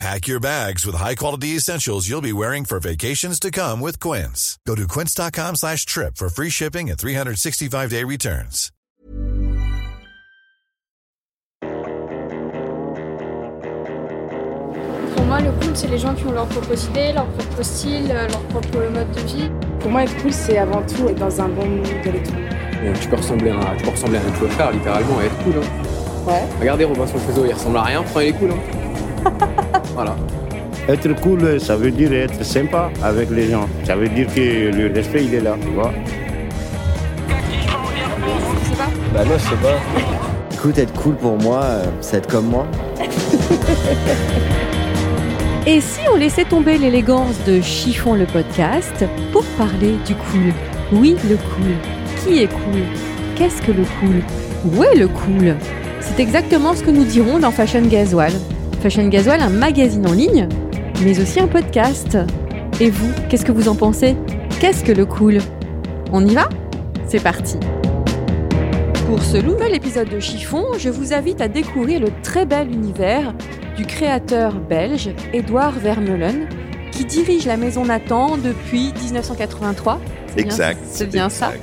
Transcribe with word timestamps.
Pack 0.00 0.26
your 0.26 0.40
bags 0.40 0.84
with 0.84 0.96
high-quality 0.96 1.56
essentials 1.56 2.08
you'll 2.08 2.20
be 2.20 2.32
wearing 2.32 2.64
for 2.64 2.80
vacations 2.80 3.38
to 3.40 3.50
come 3.50 3.80
with 3.80 4.00
Quince. 4.00 4.58
Go 4.66 4.74
to 4.74 4.86
quince.com 4.88 5.54
slash 5.56 5.86
trip 5.86 6.16
for 6.16 6.28
free 6.28 6.50
shipping 6.50 6.90
and 6.90 6.98
365-day 6.98 8.04
returns. 8.04 8.70
Pour 15.16 15.24
moi, 15.26 15.40
le 15.40 15.52
cool, 15.52 15.74
c'est 15.74 15.88
les 15.88 15.98
gens 15.98 16.14
qui 16.14 16.26
ont 16.26 16.32
leur 16.32 16.46
propre 16.48 16.72
idée, 16.90 17.12
leur 17.12 17.26
propre 17.26 17.62
style, 17.62 18.10
euh, 18.10 18.28
leur 18.28 18.42
propre 18.48 18.78
mode 18.92 19.10
de 19.12 19.20
vie. 19.20 19.50
Pour 19.80 19.90
moi, 19.90 20.02
être 20.02 20.16
cool, 20.20 20.32
c'est 20.32 20.58
avant 20.58 20.82
tout 20.82 21.08
être 21.08 21.18
dans 21.18 21.40
un 21.40 21.48
bon 21.48 21.66
mood 21.66 21.86
et 21.86 22.22
tout. 22.22 22.34
Euh, 22.82 22.92
tu 23.00 23.08
peux 23.08 23.16
ressembler 23.16 23.50
à, 23.50 23.74
tu 23.78 23.84
peux 23.84 23.90
ressembler 23.90 24.18
à 24.18 24.20
un 24.20 24.24
de 24.24 24.72
littéralement, 24.76 25.22
et 25.22 25.26
être 25.26 25.38
cool. 25.44 25.54
Hein. 25.62 26.26
Ouais. 26.26 26.42
Regardez 26.60 26.84
Robinson 26.84 27.18
Crusoe, 27.18 27.46
il 27.46 27.54
ressemble 27.54 27.76
à 27.78 27.82
rien, 27.82 28.02
pourtant 28.02 28.20
il 28.20 28.28
est 28.28 28.32
cool. 28.32 28.50
Hein. 28.50 29.60
voilà. 29.94 30.16
Être 30.88 31.14
cool, 31.20 31.60
ça 31.60 31.76
veut 31.76 31.90
dire 31.90 32.12
être 32.12 32.44
sympa 32.44 32.90
avec 33.02 33.30
les 33.30 33.48
gens. 33.50 33.66
Ça 33.84 33.96
veut 33.96 34.08
dire 34.08 34.26
que 34.26 34.70
le 34.70 34.92
respect, 34.92 35.24
il 35.24 35.34
est 35.34 35.40
là, 35.40 35.56
tu 35.60 35.68
vois. 35.68 35.92
Je 37.28 37.32
sais 38.70 38.76
pas. 38.76 38.90
Bah 39.14 39.24
moi 39.24 39.36
je 39.38 39.42
sais 39.42 39.56
pas. 39.56 39.78
Écoute, 40.52 40.78
être 40.78 40.92
cool 40.94 41.14
pour 41.16 41.38
moi, 41.38 41.62
euh, 41.62 41.84
c'est 42.00 42.18
être 42.18 42.28
comme 42.28 42.48
moi. 42.48 42.66
Et 45.66 45.80
si 45.80 46.00
on 46.12 46.16
laissait 46.16 46.44
tomber 46.44 46.76
l'élégance 46.76 47.36
de 47.46 47.62
Chiffon 47.62 48.14
le 48.14 48.26
podcast 48.26 49.04
pour 49.32 49.44
parler 49.56 49.94
du 50.06 50.14
cool? 50.14 50.52
Oui, 50.92 51.16
le 51.28 51.36
cool. 51.36 51.74
Qui 52.22 52.42
est 52.42 52.48
cool? 52.48 52.82
Qu'est-ce 53.36 53.62
que 53.62 53.72
le 53.72 53.84
cool? 54.00 54.22
Où 54.66 54.84
est 54.84 54.96
le 54.96 55.08
cool? 55.08 55.56
C'est 56.00 56.20
exactement 56.20 56.74
ce 56.74 56.82
que 56.82 56.90
nous 56.90 57.04
dirons 57.04 57.38
dans 57.38 57.50
Fashion 57.50 57.80
Gasoil. 57.80 58.32
Fashion 58.84 59.08
Gasoil, 59.08 59.40
un 59.40 59.48
magazine 59.48 60.06
en 60.06 60.12
ligne, 60.12 60.46
mais 61.02 61.18
aussi 61.18 61.40
un 61.40 61.46
podcast. 61.46 62.18
Et 62.82 62.90
vous, 62.90 63.10
qu'est-ce 63.30 63.46
que 63.46 63.50
vous 63.50 63.70
en 63.70 63.74
pensez? 63.74 64.14
Qu'est-ce 64.60 64.84
que 64.84 64.92
le 64.92 65.06
cool? 65.06 65.38
On 66.12 66.22
y 66.26 66.34
va? 66.34 66.50
C'est 67.08 67.22
parti 67.22 67.56
Pour 69.06 69.22
ce 69.22 69.38
nouvel 69.38 69.74
épisode 69.74 70.10
de 70.10 70.20
Chiffon, 70.20 70.66
je 70.76 70.90
vous 70.90 71.14
invite 71.14 71.40
à 71.40 71.48
découvrir 71.48 71.98
le 71.98 72.08
très 72.22 72.44
bel 72.44 72.70
univers 72.70 73.32
du 73.74 73.86
créateur 73.86 74.52
belge 74.52 75.08
Édouard 75.32 75.72
Vermeulen, 75.78 76.46
qui 76.92 77.06
dirige 77.06 77.46
la 77.46 77.56
maison 77.56 77.86
Nathan 77.86 78.36
depuis 78.36 78.92
1983. 79.02 79.98
C'est 80.26 80.34
bien- 80.34 80.44
Exact. 80.44 80.80
C'est 80.84 81.10
bien 81.10 81.30
ça. 81.30 81.54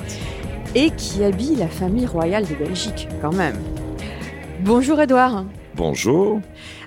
Et 0.74 0.90
qui 0.90 1.24
habille 1.24 1.56
la 1.56 1.68
famille 1.68 2.08
royale 2.08 2.46
de 2.48 2.56
Belgique, 2.56 3.08
quand 3.22 3.34
même. 3.36 3.58
Bonjour 4.62 5.00
Édouard. 5.00 5.46
Bonjour. 5.76 6.42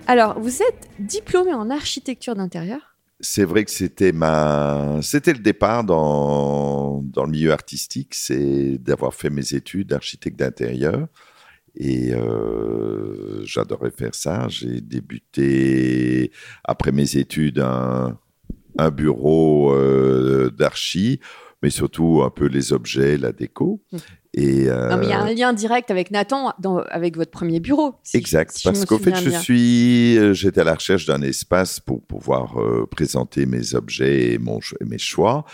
Alors, 0.07 0.39
vous 0.39 0.63
êtes 0.63 0.89
diplômé 0.99 1.55
en 1.55 1.71
architecture 1.71 2.35
d'intérieur. 2.35 2.97
C'est 3.21 3.45
vrai 3.45 3.65
que 3.65 3.71
c'était 3.71 4.13
ma, 4.13 4.99
c'était 5.01 5.33
le 5.33 5.39
départ 5.39 5.85
dans 5.85 7.01
dans 7.03 7.25
le 7.25 7.31
milieu 7.31 7.53
artistique, 7.53 8.15
c'est 8.15 8.77
d'avoir 8.79 9.15
fait 9.15 9.31
mes 9.31 9.55
études 9.55 9.89
d'architecte 9.89 10.39
d'intérieur. 10.39 11.07
Et 11.77 12.13
euh, 12.13 13.45
j'adorais 13.45 13.91
faire 13.91 14.15
ça. 14.15 14.47
J'ai 14.49 14.81
débuté 14.81 16.31
après 16.65 16.93
mes 16.93 17.17
études 17.17 17.61
un 17.61 18.91
bureau 18.91 19.73
euh, 19.73 20.51
d'archi, 20.51 21.21
mais 21.65 21.71
surtout 21.71 22.21
un 22.23 22.29
peu 22.29 22.45
les 22.47 22.75
objets, 22.75 23.17
la 23.17 23.33
déco. 23.33 23.83
Et 24.37 24.69
euh, 24.69 24.91
Non, 24.91 24.97
mais 24.99 25.07
il 25.07 25.11
y 25.11 25.13
a 25.13 25.23
un 25.23 25.33
lien 25.33 25.53
direct 25.55 25.91
avec 25.93 26.11
Nathan, 26.11 26.53
dans- 26.59 26.79
avec 26.91 27.17
votre 27.17 27.31
premier 27.31 27.61
bureau. 27.61 27.95
si- 28.03 28.17
Exact, 28.19 28.51
si 28.53 28.65
parce 28.65 28.85
qu'au 28.85 28.99
fait, 28.99 29.15
je 29.15 29.31
bien. 29.31 29.41
suis, 29.41 30.19
euh, 30.19 30.33
j'étais 30.35 30.61
à 30.61 30.65
la 30.65 30.75
recherche 30.75 31.07
d'un 31.07 31.23
espace 31.23 31.79
pour 31.81 32.03
pouvoir 32.03 32.61
euh, 32.61 32.85
présenter 32.91 33.47
mes 33.47 33.75
objets 33.77 34.33
et 34.33 34.39
mon, 34.39 34.59
mes 34.85 34.99
choix. 34.99 35.45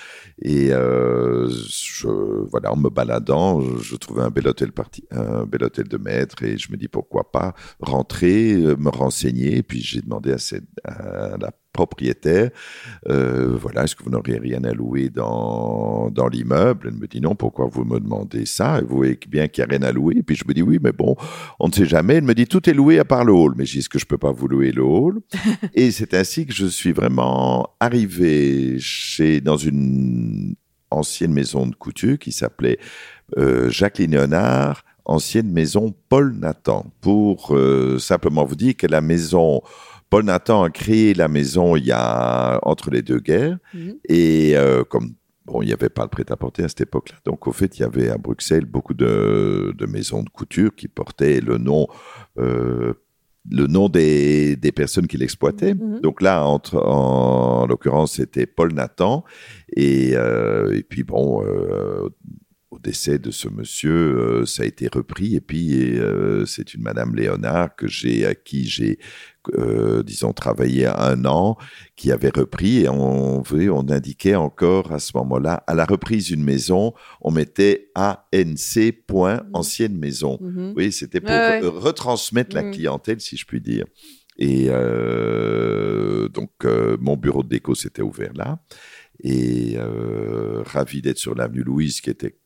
Et 0.42 0.72
euh, 0.72 1.48
je, 1.48 2.08
voilà, 2.50 2.72
en 2.72 2.76
me 2.76 2.88
baladant, 2.88 3.60
je, 3.60 3.76
je 3.82 3.96
trouvais 3.96 4.22
un 4.22 4.30
bel 4.30 4.48
hôtel 4.48 4.72
parti, 4.72 5.04
un 5.12 5.44
bel 5.44 5.62
hôtel 5.62 5.86
de 5.86 5.98
maître, 5.98 6.42
et 6.42 6.56
je 6.58 6.72
me 6.72 6.76
dis 6.76 6.88
pourquoi 6.88 7.30
pas 7.30 7.54
rentrer, 7.80 8.54
me 8.56 8.88
renseigner. 8.88 9.58
Et 9.58 9.62
puis 9.62 9.80
j'ai 9.82 10.00
demandé 10.00 10.32
à, 10.32 10.38
cette, 10.38 10.64
à 10.84 11.36
la 11.38 11.52
propriétaire, 11.72 12.50
euh, 13.08 13.56
voilà, 13.56 13.84
est-ce 13.84 13.96
que 13.96 14.02
vous 14.02 14.10
n'auriez 14.10 14.38
rien 14.38 14.64
à 14.64 14.72
louer 14.72 15.08
dans, 15.08 16.10
dans 16.10 16.28
l'immeuble? 16.28 16.88
Elle 16.88 16.98
me 16.98 17.06
dit 17.06 17.20
non, 17.20 17.34
pourquoi 17.34 17.66
vous 17.66 17.84
me 17.84 17.98
demandez 17.98 18.46
ça? 18.46 18.78
Et 18.78 18.82
Vous 18.82 18.96
voyez 18.96 19.18
bien 19.28 19.48
qu'il 19.48 19.64
n'y 19.64 19.70
a 19.70 19.78
rien 19.78 19.88
à 19.88 19.92
louer. 19.92 20.16
Et 20.18 20.22
puis 20.22 20.36
je 20.36 20.44
me 20.46 20.52
dis 20.52 20.62
oui, 20.62 20.78
mais 20.82 20.92
bon, 20.92 21.16
on 21.58 21.68
ne 21.68 21.72
sait 21.72 21.86
jamais. 21.86 22.14
Elle 22.14 22.24
me 22.24 22.34
dit 22.34 22.46
tout 22.46 22.68
est 22.68 22.74
loué 22.74 22.98
à 22.98 23.04
part 23.04 23.24
le 23.24 23.32
hall. 23.32 23.54
Mais 23.56 23.64
je 23.66 23.72
dis 23.72 23.78
est-ce 23.78 23.88
que 23.88 23.98
je 23.98 24.06
peux 24.06 24.18
pas 24.18 24.32
vous 24.32 24.48
louer 24.48 24.72
le 24.72 24.82
hall? 24.82 25.20
Et 25.74 25.90
c'est 25.90 26.14
ainsi 26.14 26.46
que 26.46 26.52
je 26.52 26.66
suis 26.66 26.92
vraiment 26.92 27.70
arrivé 27.80 28.76
chez 28.78 29.40
dans 29.40 29.56
une 29.56 30.54
ancienne 30.90 31.32
maison 31.32 31.66
de 31.66 31.74
couture 31.74 32.18
qui 32.18 32.32
s'appelait 32.32 32.78
euh, 33.38 33.70
Jacqueline 33.70 34.12
Léonard, 34.12 34.84
ancienne 35.04 35.50
maison 35.50 35.94
Paul 36.08 36.34
Nathan. 36.34 36.86
Pour 37.00 37.54
euh, 37.54 37.98
simplement 37.98 38.44
vous 38.44 38.56
dire 38.56 38.76
que 38.76 38.86
la 38.86 39.00
maison 39.00 39.62
Paul 40.10 40.24
Nathan 40.24 40.64
a 40.64 40.70
créé 40.70 41.14
la 41.14 41.28
maison 41.28 41.76
il 41.76 41.86
y 41.86 41.92
a 41.92 42.58
entre 42.62 42.90
les 42.90 43.02
deux 43.02 43.20
guerres 43.20 43.58
Mhm. 43.72 43.94
et 44.08 44.52
euh, 44.56 44.84
comme 44.84 45.14
Bon, 45.46 45.62
il 45.62 45.66
n'y 45.66 45.72
avait 45.72 45.88
pas 45.88 46.02
le 46.02 46.08
prêt-à-porter 46.10 46.62
à 46.62 46.68
cette 46.68 46.82
époque-là. 46.82 47.16
Donc, 47.24 47.48
au 47.48 47.52
fait, 47.52 47.78
il 47.78 47.80
y 47.82 47.84
avait 47.84 48.08
à 48.10 48.18
Bruxelles 48.18 48.66
beaucoup 48.66 48.94
de, 48.94 49.74
de 49.76 49.86
maisons 49.86 50.22
de 50.22 50.28
couture 50.28 50.72
qui 50.76 50.86
portaient 50.86 51.40
le 51.40 51.56
nom, 51.58 51.88
euh, 52.38 52.92
le 53.50 53.66
nom 53.66 53.88
des, 53.88 54.54
des 54.54 54.70
personnes 54.70 55.08
qui 55.08 55.16
l'exploitaient. 55.16 55.74
Mhm. 55.74 56.02
Donc 56.02 56.20
là, 56.22 56.44
entre, 56.44 56.76
en, 56.76 57.66
l'occurrence, 57.66 58.12
c'était 58.16 58.46
Paul 58.46 58.74
Nathan. 58.74 59.24
Et, 59.74 60.12
euh, 60.14 60.72
et 60.76 60.82
puis, 60.84 61.02
bon, 61.02 61.42
au 62.70 62.78
décès 62.78 63.18
de 63.18 63.30
ce 63.32 63.48
monsieur, 63.48 63.90
euh, 64.42 64.46
ça 64.46 64.62
a 64.62 64.66
été 64.66 64.88
repris. 64.92 65.34
Et 65.34 65.40
puis, 65.40 65.98
euh, 65.98 66.44
c'est 66.46 66.74
une 66.74 66.82
Madame 66.82 67.16
Léonard 67.16 67.74
que 67.74 67.88
j'ai, 67.88 68.24
à 68.24 68.34
qui 68.34 68.68
j'ai, 68.68 68.98
euh, 69.56 70.02
disons, 70.02 70.32
travaillé 70.32 70.86
un 70.86 71.24
an, 71.24 71.56
qui 71.96 72.12
avait 72.12 72.30
repris. 72.30 72.80
Et 72.80 72.88
on, 72.88 73.42
on 73.42 73.88
indiquait 73.90 74.34
encore 74.34 74.92
à 74.92 74.98
ce 74.98 75.12
moment-là, 75.16 75.64
à 75.66 75.74
la 75.74 75.84
reprise 75.84 76.26
d'une 76.26 76.42
maison, 76.44 76.92
on 77.20 77.30
mettait 77.30 77.90
ANC. 77.94 78.92
point 79.06 79.42
ancienne 79.52 79.96
maison. 79.98 80.38
Mhm. 80.40 80.74
Oui, 80.76 80.92
c'était 80.92 81.20
pour 81.20 81.30
Ouais, 81.30 81.60
ouais. 81.62 81.68
retransmettre 81.68 82.54
la 82.54 82.62
Mhm. 82.62 82.72
clientèle, 82.72 83.20
si 83.20 83.36
je 83.36 83.44
puis 83.46 83.60
dire. 83.60 83.84
Et 84.38 84.66
euh, 84.70 86.28
donc, 86.28 86.50
euh, 86.64 86.96
mon 87.00 87.16
bureau 87.16 87.42
de 87.42 87.48
déco 87.48 87.74
s'était 87.74 88.02
ouvert 88.02 88.32
là. 88.34 88.58
Et 89.22 89.76
ravi 90.64 91.02
d'être 91.02 91.18
sur 91.18 91.34
l'avenue 91.34 91.62
Louise, 91.62 92.00
qui 92.00 92.08
était. 92.10 92.36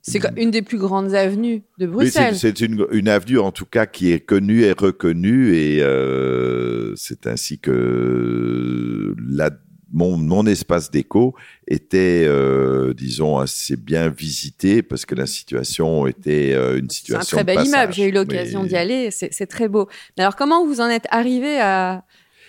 C'est 0.00 0.20
une 0.36 0.50
des 0.50 0.62
plus 0.62 0.78
grandes 0.78 1.14
avenues 1.14 1.62
de 1.78 1.86
Oui, 1.86 2.10
c'est- 2.10 2.18
Bruxelles. 2.32 2.36
c'est 2.36 2.60
une, 2.60 2.86
une 2.90 3.08
avenue, 3.08 3.38
en 3.38 3.52
tout 3.52 3.66
cas, 3.66 3.86
qui 3.86 4.10
est 4.10 4.18
connue 4.20 4.62
et 4.62 4.72
reconnue. 4.72 5.54
Et 5.54 5.80
euh, 5.82 6.94
c'est 6.96 7.26
ainsi 7.26 7.58
que 7.60 9.14
la, 9.28 9.50
mon, 9.92 10.16
mon 10.16 10.46
espace 10.46 10.90
déco 10.90 11.34
était, 11.68 12.24
euh, 12.26 12.94
disons, 12.94 13.38
assez 13.38 13.76
bien 13.76 14.08
visité 14.08 14.82
parce 14.82 15.04
que 15.06 15.14
la 15.14 15.26
situation 15.26 16.06
était 16.06 16.52
euh, 16.54 16.78
une 16.78 16.88
C'est 16.90 17.14
un 17.14 17.20
situation. 17.20 17.36
très 17.36 17.44
bel 17.44 17.56
passage. 17.56 17.68
immeuble. 17.72 17.92
J'ai 17.92 18.08
eu 18.08 18.12
l'occasion 18.12 18.62
Mais- 18.62 18.68
d'y 18.70 18.76
aller. 18.76 19.10
C'est 19.10 19.46
très 19.46 19.68
beau. 19.68 19.88
Mais 20.16 20.22
alors, 20.24 20.36
comment 20.36 20.66
vous 20.66 20.80
en 20.80 20.88
êtes 20.88 21.06
arrivé 21.10 21.60
à, 21.60 22.04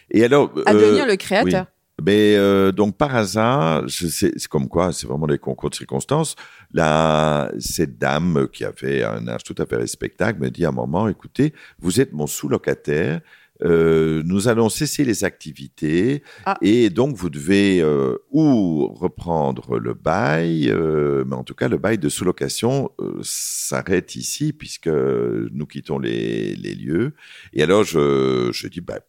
Et 0.10 0.24
alors, 0.24 0.54
à 0.66 0.74
devenir 0.74 1.06
le 1.06 1.18
créateur? 1.18 1.68
Mais 2.06 2.36
euh, 2.36 2.72
donc 2.72 2.98
par 2.98 3.16
hasard, 3.16 3.84
c'est 3.90 4.48
comme 4.48 4.68
quoi, 4.68 4.92
c'est 4.92 5.08
vraiment 5.08 5.28
des 5.28 5.38
concours 5.40 5.70
de 5.70 5.76
circonstances. 5.76 6.36
La, 6.74 7.52
cette 7.60 7.98
dame 7.98 8.48
qui 8.52 8.64
avait 8.66 9.04
un 9.04 9.28
âge 9.28 9.44
tout 9.44 9.56
à 9.58 9.66
fait 9.66 9.78
respectable 9.78 10.40
me 10.44 10.50
dit 10.50 10.66
à 10.66 10.70
un 10.70 10.72
moment, 10.72 11.08
écoutez, 11.08 11.54
vous 11.80 12.02
êtes 12.02 12.12
mon 12.14 12.28
sous-locataire. 12.28 13.22
euh, 13.64 14.24
nous 14.26 14.48
allons 14.50 14.68
cesser 14.68 15.06
les 15.06 15.24
activités 15.24 16.24
Ah. 16.46 16.58
et 16.62 16.90
donc 16.90 17.16
vous 17.16 17.30
devez 17.30 17.82
euh, 17.82 18.18
ou 18.32 18.88
reprendre 18.88 19.78
le 19.80 19.94
bail, 19.94 20.70
euh, 20.70 21.24
mais 21.28 21.36
en 21.36 21.44
tout 21.44 21.54
cas 21.54 21.70
le 21.70 21.78
bail 21.78 21.98
de 22.00 22.10
sous-location 22.10 22.90
euh, 23.00 23.20
s'arrête 23.22 24.16
ici 24.16 24.52
puisque 24.52 24.90
nous 24.90 25.66
quittons 25.68 26.00
les, 26.00 26.56
les 26.56 26.76
lieux. 26.76 27.14
Et 27.54 27.62
alors 27.64 27.84
je, 27.84 28.50
je 28.52 28.68
dis, 28.68 28.82
bah, 28.82 29.00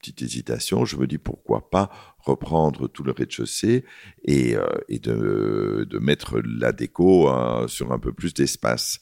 petite 0.00 0.22
hésitation. 0.22 0.84
Je 0.84 0.96
me 0.96 1.06
dis 1.06 1.18
pourquoi 1.18 1.70
pas 1.70 1.90
reprendre 2.18 2.88
tout 2.88 3.02
le 3.02 3.12
rez-de-chaussée 3.12 3.84
et, 4.24 4.56
euh, 4.56 4.66
et 4.88 4.98
de, 4.98 5.86
de, 5.88 5.98
mettre 5.98 6.40
la 6.40 6.72
déco 6.72 7.28
hein, 7.28 7.66
sur 7.68 7.92
un 7.92 7.98
peu 7.98 8.12
plus 8.12 8.34
d'espace. 8.34 9.00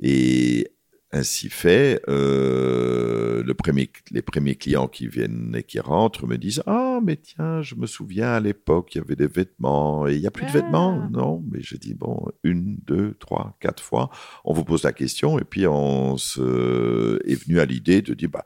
Et 0.00 0.72
ainsi 1.10 1.48
fait, 1.48 2.02
euh, 2.08 3.42
le 3.42 3.54
premier, 3.54 3.90
les 4.10 4.20
premiers 4.20 4.56
clients 4.56 4.88
qui 4.88 5.08
viennent 5.08 5.54
et 5.56 5.62
qui 5.62 5.80
rentrent 5.80 6.26
me 6.26 6.36
disent 6.36 6.62
Ah, 6.66 7.00
mais 7.02 7.16
tiens, 7.16 7.62
je 7.62 7.76
me 7.76 7.86
souviens 7.86 8.32
à 8.32 8.40
l'époque, 8.40 8.94
il 8.94 8.98
y 8.98 9.00
avait 9.00 9.16
des 9.16 9.26
vêtements 9.26 10.06
et 10.06 10.14
il 10.16 10.20
n'y 10.20 10.26
a 10.26 10.30
plus 10.30 10.44
de 10.44 10.50
vêtements? 10.50 11.00
Ah. 11.02 11.08
Non, 11.10 11.42
mais 11.50 11.60
je 11.62 11.76
dis 11.76 11.94
Bon, 11.94 12.26
une, 12.44 12.76
deux, 12.86 13.14
trois, 13.14 13.56
quatre 13.60 13.82
fois, 13.82 14.10
on 14.44 14.52
vous 14.52 14.64
pose 14.64 14.82
la 14.82 14.92
question 14.92 15.38
et 15.38 15.44
puis 15.44 15.66
on 15.66 16.18
se 16.18 17.18
est 17.26 17.42
venu 17.42 17.58
à 17.58 17.64
l'idée 17.64 18.02
de 18.02 18.12
dire 18.12 18.28
bah, 18.28 18.44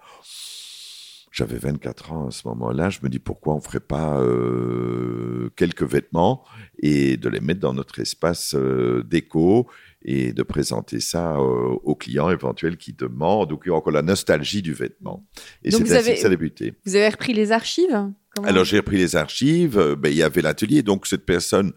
j'avais 1.33 1.57
24 1.57 2.13
ans 2.13 2.29
à 2.29 2.31
ce 2.31 2.47
moment-là. 2.49 2.91
Je 2.91 3.01
me 3.03 3.09
dis 3.09 3.19
pourquoi 3.19 3.55
on 3.55 3.61
ferait 3.61 3.81
pas 3.81 4.21
euh, 4.21 5.51
quelques 5.57 5.83
vêtements 5.83 6.45
et 6.79 7.17
de 7.17 7.29
les 7.29 7.41
mettre 7.41 7.61
dans 7.61 7.73
notre 7.73 7.99
espace 8.01 8.55
euh, 8.55 9.03
déco 9.03 9.67
et 10.05 10.33
de 10.33 10.43
présenter 10.43 11.01
ça 11.01 11.37
euh, 11.37 11.41
aux 11.83 11.95
clients 11.95 12.29
éventuels 12.31 12.77
qui 12.77 12.93
demandent 12.93 13.51
ou 13.53 13.57
qui 13.57 13.71
ont 13.71 13.77
encore 13.77 13.93
la 13.93 14.03
nostalgie 14.03 14.61
du 14.63 14.75
vêtement. 14.75 15.27
Et 15.65 15.71
c'est 15.71 15.83
ainsi 15.83 15.93
avez- 15.95 16.15
que 16.15 16.21
ça 16.21 16.27
a 16.27 16.31
débuté. 16.31 16.75
Vous 16.85 16.97
avez 16.97 17.09
repris 17.09 17.33
les 17.33 17.51
archives 17.51 18.11
Comment- 18.37 18.49
Alors 18.49 18.65
j'ai 18.65 18.77
repris 18.79 18.99
les 18.99 19.17
archives, 19.17 19.79
euh, 19.79 19.97
ben, 19.97 20.11
il 20.11 20.17
y 20.17 20.23
avait 20.23 20.43
l'atelier, 20.43 20.83
donc 20.83 21.07
cette 21.07 21.25
personne, 21.27 21.73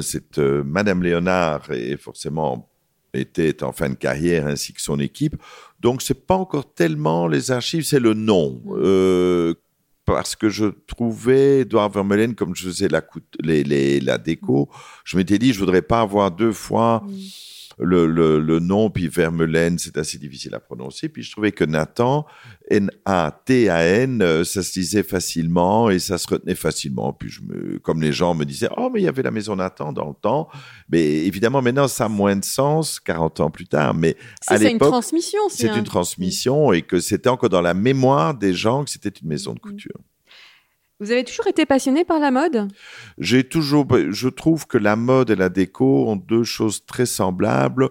cette 0.00 0.38
Madame 0.38 1.02
Léonard, 1.02 1.70
est 1.70 1.98
forcément 1.98 2.69
était 3.14 3.62
en 3.62 3.72
fin 3.72 3.88
de 3.90 3.94
carrière 3.94 4.46
ainsi 4.46 4.72
que 4.72 4.80
son 4.80 4.98
équipe. 5.00 5.36
Donc 5.80 6.02
c'est 6.02 6.26
pas 6.26 6.36
encore 6.36 6.72
tellement 6.74 7.26
les 7.28 7.50
archives, 7.50 7.84
c'est 7.84 8.00
le 8.00 8.14
nom. 8.14 8.62
Euh, 8.76 9.54
parce 10.04 10.34
que 10.34 10.48
je 10.48 10.66
trouvais 10.86 11.60
Edouard 11.60 11.88
Vermeulen, 11.90 12.34
comme 12.34 12.54
je 12.56 12.64
faisais 12.64 12.88
la, 12.88 13.00
cout- 13.00 13.22
les, 13.42 13.62
les- 13.62 14.00
la 14.00 14.18
déco, 14.18 14.68
je 15.04 15.16
m'étais 15.16 15.38
dit, 15.38 15.52
je 15.52 15.58
voudrais 15.60 15.82
pas 15.82 16.00
avoir 16.00 16.30
deux 16.32 16.52
fois 16.52 17.04
le, 17.80 18.06
le, 18.06 18.38
le 18.38 18.58
nom, 18.60 18.90
puis 18.90 19.08
Vermeulen, 19.08 19.78
c'est 19.78 19.96
assez 19.96 20.18
difficile 20.18 20.54
à 20.54 20.60
prononcer. 20.60 21.08
Puis 21.08 21.22
je 21.22 21.30
trouvais 21.32 21.52
que 21.52 21.64
Nathan, 21.64 22.26
N-A-T-A-N, 22.70 24.22
euh, 24.22 24.44
ça 24.44 24.62
se 24.62 24.72
disait 24.72 25.02
facilement 25.02 25.90
et 25.90 25.98
ça 25.98 26.18
se 26.18 26.28
retenait 26.28 26.54
facilement. 26.54 27.12
Puis 27.12 27.28
je 27.30 27.40
me, 27.42 27.78
comme 27.78 28.00
les 28.02 28.12
gens 28.12 28.34
me 28.34 28.44
disaient, 28.44 28.68
oh, 28.76 28.90
mais 28.92 29.00
il 29.00 29.04
y 29.04 29.08
avait 29.08 29.22
la 29.22 29.30
maison 29.30 29.56
Nathan 29.56 29.92
dans 29.92 30.08
le 30.08 30.14
temps. 30.20 30.48
Mais 30.90 31.02
évidemment, 31.26 31.62
maintenant, 31.62 31.88
ça 31.88 32.06
a 32.06 32.08
moins 32.08 32.36
de 32.36 32.44
sens, 32.44 33.00
40 33.00 33.40
ans 33.40 33.50
plus 33.50 33.66
tard. 33.66 33.94
Mais 33.94 34.16
c'est 34.42 34.54
une 34.72 34.78
transmission. 34.90 35.38
c'est 35.48 35.68
un- 35.68 35.78
une 35.78 35.84
transmission 35.84 36.72
et 36.72 36.82
que 36.82 37.00
c'était 37.00 37.28
encore 37.28 37.48
dans 37.48 37.62
la 37.62 37.74
mémoire 37.74 38.34
des 38.34 38.52
gens 38.54 38.84
que 38.84 38.90
c'était 38.90 39.08
une 39.08 39.28
maison 39.28 39.54
de 39.54 39.58
couture. 39.60 39.96
Vous 41.00 41.10
avez 41.10 41.24
toujours 41.24 41.46
été 41.46 41.64
passionné 41.64 42.04
par 42.04 42.20
la 42.20 42.30
mode? 42.30 42.68
J'ai 43.18 43.42
toujours, 43.42 43.86
ben, 43.86 44.10
je 44.10 44.28
trouve 44.28 44.66
que 44.66 44.76
la 44.76 44.96
mode 44.96 45.30
et 45.30 45.36
la 45.36 45.48
déco 45.48 46.08
ont 46.08 46.16
deux 46.16 46.44
choses 46.44 46.84
très 46.84 47.06
semblables. 47.06 47.88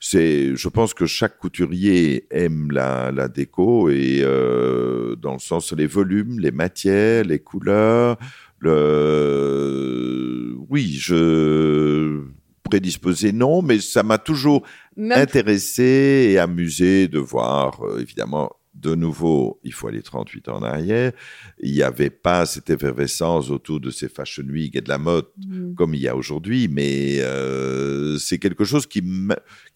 C'est, 0.00 0.56
je 0.56 0.68
pense 0.68 0.92
que 0.92 1.06
chaque 1.06 1.38
couturier 1.38 2.26
aime 2.30 2.70
la, 2.72 3.12
la 3.12 3.28
déco 3.28 3.90
et 3.90 4.22
euh, 4.22 5.14
dans 5.16 5.34
le 5.34 5.38
sens 5.38 5.72
les 5.72 5.86
volumes, 5.86 6.40
les 6.40 6.50
matières, 6.50 7.24
les 7.24 7.38
couleurs. 7.38 8.16
Le, 8.58 10.56
oui, 10.68 10.96
je 10.98 12.24
prédisposé 12.64 13.32
non, 13.32 13.62
mais 13.62 13.80
ça 13.80 14.02
m'a 14.02 14.18
toujours 14.18 14.62
Même 14.96 15.18
intéressé 15.18 16.30
et 16.32 16.38
amusé 16.38 17.08
de 17.08 17.18
voir, 17.18 17.82
euh, 17.82 18.00
évidemment, 18.00 18.50
de 18.80 18.94
nouveau, 18.94 19.60
il 19.64 19.72
faut 19.72 19.88
aller 19.88 20.02
38 20.02 20.48
ans 20.48 20.56
en 20.58 20.62
arrière, 20.62 21.12
il 21.60 21.72
n'y 21.72 21.82
avait 21.82 22.10
pas 22.10 22.46
cette 22.46 22.70
effervescence 22.70 23.50
autour 23.50 23.80
de 23.80 23.90
ces 23.90 24.08
fashion 24.08 24.44
week 24.44 24.76
et 24.76 24.80
de 24.80 24.88
la 24.88 24.98
mode 24.98 25.26
Mm. 25.46 25.74
comme 25.74 25.94
il 25.94 26.00
y 26.00 26.08
a 26.08 26.16
aujourd'hui, 26.16 26.68
mais 26.68 27.18
euh, 27.20 28.18
c'est 28.18 28.38
quelque 28.38 28.64
chose 28.64 28.86
qui 28.86 29.02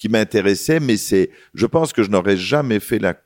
m'intéressait, 0.08 0.80
mais 0.80 0.96
c'est, 0.96 1.30
je 1.54 1.66
pense 1.66 1.92
que 1.92 2.02
je 2.02 2.10
n'aurais 2.10 2.36
jamais 2.36 2.80
fait 2.80 2.98
la, 2.98 3.16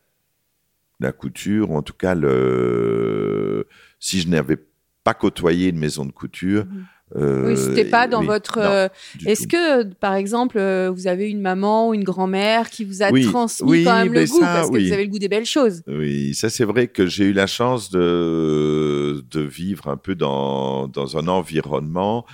la 1.01 1.13
couture, 1.13 1.71
ou 1.71 1.77
en 1.77 1.83
tout 1.83 1.95
cas, 1.95 2.15
le, 2.15 3.67
si 3.99 4.21
je 4.21 4.29
n'avais 4.29 4.59
pas 5.05 5.15
côtoyé 5.15 5.69
une 5.69 5.79
maison 5.79 6.05
de 6.05 6.13
couture. 6.13 6.67
Euh. 7.15 7.47
Oui, 7.47 7.57
c'était 7.57 7.85
pas 7.85 8.09
dans 8.09 8.21
oui, 8.21 8.27
votre. 8.27 8.59
euh, 8.59 8.89
Est-ce 9.25 9.47
que, 9.47 9.85
par 9.85 10.15
exemple, 10.15 10.59
euh, 10.59 10.91
vous 10.91 11.07
avez 11.07 11.31
une 11.31 11.41
maman 11.41 11.89
ou 11.91 11.95
une 11.95 12.03
grand-mère 12.03 12.69
qui 12.69 12.85
vous 12.85 13.03
a 13.03 13.13
Oui, 13.13 13.23
transmis 13.23 13.71
oui, 13.71 13.85
quand 13.85 13.95
même 13.95 14.13
le 14.13 14.25
goût 14.27 14.41
ça, 14.41 14.53
parce 14.53 14.71
que 14.71 14.79
vous 14.79 14.93
avez 14.93 15.05
le 15.05 15.11
goût 15.11 15.19
des 15.21 15.29
belles 15.29 15.47
choses? 15.47 15.83
Oui, 15.87 16.35
ça 16.35 16.51
c'est 16.51 16.65
vrai 16.65 16.89
que 16.89 17.07
j'ai 17.07 17.27
eu 17.27 17.33
la 17.33 17.47
chance 17.47 17.91
de, 17.91 19.25
de 19.31 19.41
vivre 19.41 19.87
un 19.89 19.97
peu 19.97 20.15
dans, 20.17 20.89
dans 20.89 21.17
un 21.17 21.29
environnement. 21.29 22.27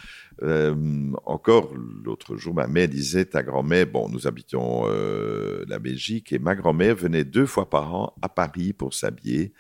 euh, 0.42 0.74
encore 1.26 1.72
l'autre 2.04 2.36
jour, 2.36 2.54
ma 2.54 2.66
mère 2.66 2.88
disait, 2.88 3.26
ta 3.26 3.42
grand-mère, 3.42 3.86
bon, 3.86 4.08
nous 4.08 4.26
habitions 4.26 4.84
euh, 4.86 5.64
la 5.68 5.78
Belgique, 5.78 6.32
et 6.32 6.38
ma 6.38 6.54
grand-mère 6.54 6.96
venait 6.96 7.24
deux 7.24 7.46
fois 7.46 7.68
par 7.68 7.94
an 7.94 8.14
à 8.22 8.28
Paris 8.28 8.72
pour 8.72 8.94
s'habiller. 8.94 9.52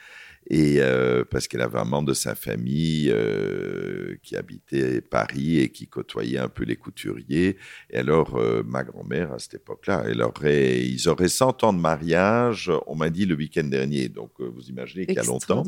Et 0.50 0.78
euh, 0.80 1.22
parce 1.30 1.46
qu'elle 1.46 1.60
avait 1.60 1.78
un 1.78 1.84
membre 1.84 2.08
de 2.08 2.14
sa 2.14 2.34
famille 2.34 3.08
euh, 3.14 4.11
qui 4.22 4.36
habitait 4.36 5.00
Paris 5.00 5.58
et 5.58 5.68
qui 5.70 5.88
côtoyait 5.88 6.38
un 6.38 6.48
peu 6.48 6.64
les 6.64 6.76
couturiers. 6.76 7.56
Et 7.90 7.96
alors, 7.98 8.36
euh, 8.36 8.62
ma 8.64 8.84
grand-mère, 8.84 9.32
à 9.32 9.38
cette 9.38 9.54
époque-là, 9.54 10.04
elle 10.08 10.22
aurait, 10.22 10.80
ils 10.80 11.08
auraient 11.08 11.28
100 11.28 11.64
ans 11.64 11.72
de 11.72 11.78
mariage, 11.80 12.70
on 12.86 12.94
m'a 12.94 13.10
dit 13.10 13.26
le 13.26 13.34
week-end 13.34 13.64
dernier. 13.64 14.08
Donc, 14.08 14.30
euh, 14.40 14.44
vous 14.54 14.68
imaginez 14.68 15.06
qu'il 15.06 15.16
y 15.16 15.18
a 15.18 15.24
longtemps. 15.24 15.64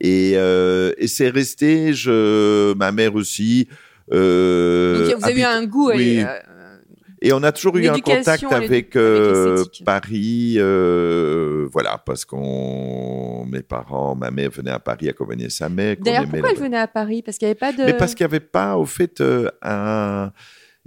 Et, 0.00 0.32
euh, 0.36 0.92
et 0.98 1.08
c'est 1.08 1.28
resté, 1.30 1.92
je, 1.92 2.72
ma 2.74 2.92
mère 2.92 3.14
aussi. 3.16 3.68
euh, 4.12 5.08
Donc 5.10 5.20
vous 5.20 5.26
avez 5.28 5.40
eu 5.40 5.44
un 5.44 5.66
goût. 5.66 5.90
oui. 5.90 6.18
et, 6.20 6.24
et 7.22 7.32
on 7.32 7.42
a 7.42 7.52
toujours 7.52 7.76
eu 7.76 7.86
un 7.86 7.98
contact 7.98 8.44
avec, 8.50 8.96
euh. 8.96 9.64
Paris, 9.84 10.54
euh, 10.56 11.68
voilà, 11.70 11.98
parce 11.98 12.24
qu'on, 12.24 13.44
mes 13.46 13.62
parents, 13.62 14.14
ma 14.14 14.30
mère 14.30 14.50
venait 14.50 14.70
à 14.70 14.78
Paris 14.78 15.08
accompagner 15.08 15.50
sa 15.50 15.68
mère. 15.68 15.96
D'ailleurs, 16.00 16.26
pourquoi 16.28 16.50
elle 16.50 16.58
venait 16.58 16.78
à 16.78 16.88
Paris? 16.88 17.22
Parce 17.22 17.36
qu'il 17.36 17.46
n'y 17.46 17.50
avait 17.50 17.58
pas 17.58 17.72
de. 17.72 17.84
Mais 17.84 17.94
parce 17.94 18.14
qu'il 18.14 18.24
n'y 18.24 18.30
avait 18.30 18.40
pas, 18.40 18.76
au 18.76 18.86
fait, 18.86 19.20
euh, 19.20 19.50
un, 19.60 20.32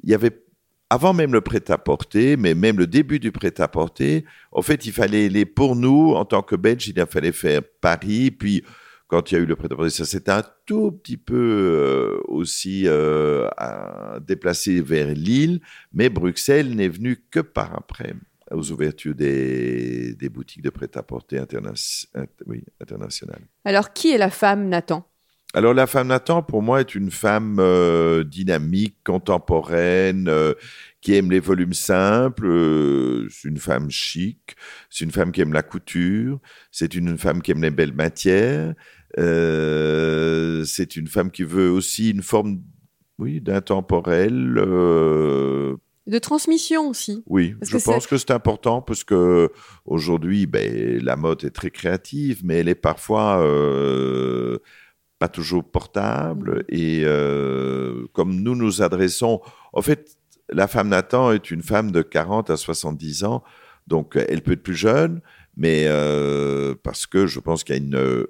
il 0.04 0.10
y 0.10 0.16
avait 0.16 0.44
avant 0.90 1.14
même 1.14 1.34
le 1.34 1.42
prêt-à-porter, 1.42 2.38
mais 2.38 2.54
même 2.54 2.78
le 2.78 2.88
début 2.88 3.20
du 3.20 3.32
prêt-à-porter, 3.32 4.26
en 4.52 4.62
fait, 4.62 4.86
il 4.86 4.92
fallait 4.92 5.30
les, 5.30 5.46
pour 5.46 5.76
nous, 5.76 6.14
en 6.14 6.26
tant 6.26 6.42
que 6.42 6.56
Belges, 6.56 6.88
il 6.88 7.06
fallu 7.08 7.32
faire 7.32 7.62
Paris, 7.82 8.32
puis 8.32 8.64
quand 9.14 9.32
il 9.32 9.36
y 9.36 9.38
a 9.38 9.42
eu 9.42 9.46
le 9.46 9.56
prêt-à-porter, 9.56 9.92
ça 9.92 10.06
s'était 10.06 10.32
un 10.32 10.42
tout 10.66 10.92
petit 10.92 11.18
peu 11.18 11.36
euh, 11.36 12.20
aussi 12.28 12.86
euh, 12.88 13.48
à- 13.58 14.20
déplacé 14.20 14.82
vers 14.82 15.14
Lille, 15.14 15.62
mais 15.94 16.10
Bruxelles 16.10 16.76
n'est 16.76 16.88
venu 16.88 17.24
que 17.30 17.40
par 17.40 17.76
après 17.76 18.16
aux 18.50 18.72
ouvertures 18.72 19.14
des, 19.14 20.16
des 20.16 20.30
boutiques 20.30 20.64
de 20.64 20.72
prêt-à-porter 20.72 21.38
interna- 21.38 21.74
int- 22.16 22.28
oui, 22.48 22.64
internationales. 22.82 23.44
Alors, 23.66 23.94
qui 23.94 24.12
est 24.12 24.18
la 24.18 24.32
femme 24.32 24.68
Nathan? 24.68 25.08
Alors, 25.56 25.76
la 25.76 25.86
femme 25.86 26.08
Nathan, 26.08 26.42
pour 26.42 26.64
moi, 26.64 26.80
est 26.82 26.96
une 26.96 27.12
femme 27.12 27.58
euh, 27.60 28.24
dynamique, 28.24 28.96
contemporaine, 29.04 30.28
euh, 30.28 30.56
qui 31.02 31.14
aime 31.14 31.30
les 31.30 31.40
volumes 31.40 31.74
simples. 31.76 32.48
euh, 32.48 33.28
c'est 33.30 33.50
une 33.50 33.60
femme 33.60 33.92
chic. 33.92 34.56
C'est 34.90 35.06
une 35.06 35.12
femme 35.12 35.32
qui 35.32 35.42
aime 35.42 35.54
la 35.54 35.62
couture. 35.62 36.40
C'est 36.72 36.96
une 36.96 37.16
femme 37.20 37.44
qui 37.44 37.52
aime 37.52 37.62
les 37.62 37.70
belles 37.70 37.94
matières. 37.94 38.74
Euh, 39.20 40.64
c'est 40.66 40.96
une 40.96 41.08
femme 41.08 41.32
qui 41.32 41.44
veut 41.44 41.70
aussi 41.70 42.12
une 42.12 42.22
forme, 42.24 42.62
oui, 43.20 43.42
d'intemporel. 43.42 44.56
euh, 44.58 45.76
De 46.08 46.20
transmission 46.20 46.90
aussi. 46.90 47.24
oui, 47.28 47.56
Parce 47.60 47.72
je 47.72 47.78
que 47.78 47.84
pense 47.84 48.08
que 48.08 48.18
c'est 48.18 48.32
important 48.32 48.82
parce 48.82 49.04
que 49.04 49.50
aujourd'hui, 49.86 50.46
ben, 50.48 51.00
la 51.04 51.16
mode 51.16 51.44
est 51.44 51.52
très 51.52 51.70
créative, 51.72 52.42
mais 52.44 52.56
elle 52.60 52.68
est 52.70 52.76
parfois 52.76 53.42
euh, 53.44 54.58
pas 55.20 55.28
toujours 55.30 55.64
portable. 55.64 56.66
Et 56.70 57.04
euh, 57.06 58.06
comme 58.14 58.36
nous 58.42 58.56
nous 58.56 58.82
adressons, 58.82 59.42
en 59.74 59.82
fait, 59.82 60.18
la 60.52 60.68
femme 60.68 60.90
Nathan 60.90 61.32
est 61.32 61.52
une 61.52 61.62
femme 61.64 61.92
de 61.92 62.02
40 62.02 62.50
à 62.50 62.58
70 62.58 63.24
ans, 63.24 63.44
donc 63.88 64.18
elle 64.28 64.42
peut 64.42 64.52
être 64.54 64.64
plus 64.64 64.76
jeune, 64.76 65.22
mais 65.56 65.88
parce 66.84 67.06
que 67.08 67.28
je 67.28 67.40
pense 67.40 67.64
qu'il 67.64 67.76
y 67.76 67.80
a 67.80 67.82
une 67.82 68.26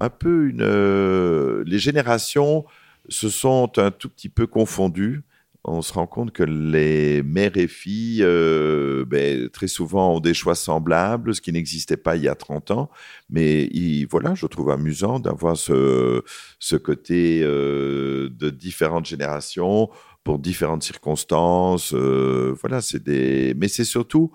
un 0.00 0.10
peu 0.10 0.48
une 0.48 0.62
euh, 0.62 1.62
les 1.66 1.78
générations 1.78 2.64
se 3.08 3.28
sont 3.28 3.70
un 3.78 3.90
tout 3.90 4.08
petit 4.08 4.28
peu 4.28 4.46
confondues 4.46 5.22
on 5.68 5.82
se 5.82 5.92
rend 5.92 6.06
compte 6.06 6.30
que 6.30 6.44
les 6.44 7.24
mères 7.24 7.56
et 7.56 7.66
filles, 7.66 8.22
euh, 8.22 9.04
ben, 9.04 9.48
très 9.48 9.66
souvent, 9.66 10.14
ont 10.14 10.20
des 10.20 10.32
choix 10.32 10.54
semblables, 10.54 11.34
ce 11.34 11.40
qui 11.40 11.50
n'existait 11.52 11.96
pas 11.96 12.14
il 12.14 12.22
y 12.22 12.28
a 12.28 12.36
30 12.36 12.70
ans. 12.70 12.88
Mais 13.30 13.64
il- 13.72 14.06
voilà, 14.06 14.34
je 14.36 14.46
trouve 14.46 14.70
amusant 14.70 15.18
d'avoir 15.18 15.56
ce, 15.56 16.22
ce 16.60 16.76
côté 16.76 17.40
euh, 17.42 18.28
de 18.30 18.48
différentes 18.50 19.06
générations 19.06 19.90
pour 20.22 20.38
différentes 20.38 20.84
circonstances. 20.84 21.92
euh, 21.94 22.54
voilà, 22.60 22.80
c'est 22.80 23.02
des. 23.02 23.54
Mais 23.56 23.66
c'est 23.66 23.84
surtout, 23.84 24.30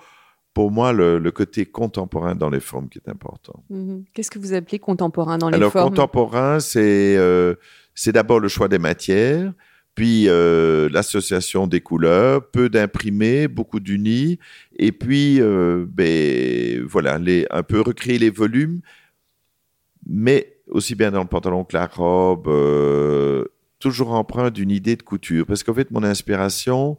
pour 0.54 0.72
moi 0.72 0.92
le, 0.92 1.18
le 1.18 1.32
côté 1.32 1.66
contemporain 1.66 2.36
dans 2.36 2.50
les 2.50 2.60
formes 2.60 2.90
qui 2.90 3.00
est 3.00 3.10
important. 3.10 3.64
Mhm. 3.70 4.04
Qu'est-ce 4.14 4.32
que 4.32 4.40
vous 4.40 4.54
appelez 4.54 4.80
contemporain 4.80 5.38
dans 5.38 5.50
les 5.50 5.56
Alors, 5.56 5.72
formes? 5.72 5.90
contemporain, 5.90 6.60
c'est 6.60 7.16
euh, 7.18 7.56
d'abord 8.08 8.40
le 8.40 8.48
choix 8.48 8.68
des 8.68 8.80
matières, 8.80 9.54
puis 9.96 10.28
euh, 10.28 10.90
l'association 10.90 11.68
des 11.68 11.82
couleurs, 11.82 12.50
peu 12.50 12.70
d'imprimés, 12.70 13.48
beaucoup 13.48 13.80
d'unis, 13.80 14.40
et 14.78 14.92
puis 14.92 15.40
euh, 15.42 15.86
ben, 15.88 16.84
voilà, 16.86 17.18
les, 17.18 17.46
un 17.52 17.64
peu 17.64 17.82
recréer 17.82 18.18
les 18.18 18.30
volumes, 18.30 18.82
mais 20.06 20.58
aussi 20.68 20.96
bien 20.96 21.12
dans 21.12 21.22
le 21.22 21.28
pantalon 21.28 21.64
que 21.64 21.76
la 21.76 21.86
robe, 21.86 22.48
euh, 22.48 23.46
toujours 23.80 24.12
empreint 24.14 24.52
d'une 24.52 24.72
idée 24.72 24.96
de 24.96 25.04
couture. 25.04 25.46
Parce 25.46 25.64
qu'en 25.64 25.74
fait, 25.74 25.92
mon 25.92 26.04
inspiration, 26.04 26.98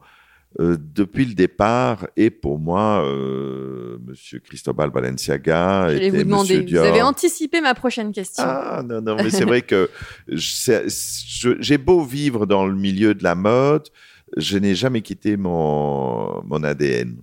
euh, 0.61 0.77
depuis 0.95 1.25
le 1.25 1.35
départ, 1.35 2.07
est 2.17 2.31
pour 2.31 2.59
moi 2.59 3.05
euh, 3.07 3.99
Monsieur 4.07 4.39
Cristobal 4.41 4.91
Balenciaga. 4.91 5.89
J'allais 5.89 6.07
était 6.09 6.19
vous 6.19 6.25
demander. 6.25 6.63
Monsieur 6.63 6.81
Vous 6.81 6.87
avez 6.87 7.03
anticipé 7.03 7.61
ma 7.61 7.75
prochaine 7.75 8.13
question. 8.13 8.43
Ah 8.47 8.83
non, 8.87 9.01
non, 9.01 9.17
mais 9.17 9.31
c'est 9.31 9.45
vrai 9.45 9.63
que 9.63 9.89
je- 10.29 10.89
je- 10.89 11.57
j'ai 11.61 11.79
beau 11.79 12.03
vivre 12.05 12.47
dans 12.47 12.67
le 12.67 12.75
milieu 12.75 13.15
de 13.15 13.25
la 13.25 13.35
mode, 13.35 13.89
je 14.37 14.59
n'ai 14.59 14.75
jamais 14.75 15.01
quitté 15.03 15.37
mon, 15.37 16.43
mon 16.45 16.63
ADN. 16.63 17.17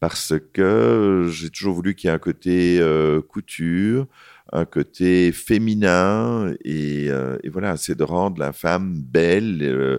Parce 0.00 0.34
que 0.52 1.28
j'ai 1.30 1.48
toujours 1.50 1.74
voulu 1.74 1.94
qu'il 1.94 2.08
y 2.08 2.10
ait 2.10 2.14
un 2.14 2.18
côté 2.18 2.78
euh, 2.80 3.22
couture, 3.22 4.06
un 4.52 4.66
côté 4.66 5.32
féminin, 5.32 6.52
et, 6.64 7.06
euh, 7.08 7.38
et 7.42 7.48
voilà, 7.48 7.76
c'est 7.78 7.94
de 7.94 8.04
rendre 8.04 8.38
la 8.38 8.52
femme 8.52 9.00
belle. 9.02 9.98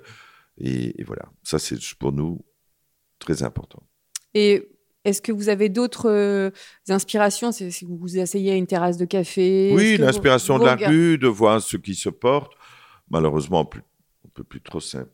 Et, 0.57 0.99
et 0.99 1.03
voilà, 1.03 1.23
ça 1.43 1.59
c'est 1.59 1.77
pour 1.99 2.11
nous 2.11 2.43
très 3.19 3.43
important. 3.43 3.83
Et 4.33 4.69
est-ce 5.03 5.21
que 5.21 5.31
vous 5.31 5.49
avez 5.49 5.69
d'autres 5.69 6.09
euh, 6.09 6.49
inspirations? 6.89 7.51
Si 7.51 7.85
vous 7.85 7.97
vous 7.97 8.17
asseyez 8.19 8.51
à 8.51 8.55
une 8.55 8.67
terrasse 8.67 8.97
de 8.97 9.05
café 9.05 9.71
Oui, 9.73 9.97
l'inspiration 9.97 10.57
de 10.59 10.65
la 10.65 10.75
rue, 10.75 11.17
de 11.17 11.27
voir 11.27 11.61
ce 11.61 11.77
qui 11.77 11.93
se 11.95 12.09
porte. 12.09 12.51
Malheureusement, 13.09 13.61
on 13.73 13.79
on 14.25 14.27
peut 14.29 14.43
plus 14.43 14.61
trop 14.61 14.79
s'in- 14.81 15.07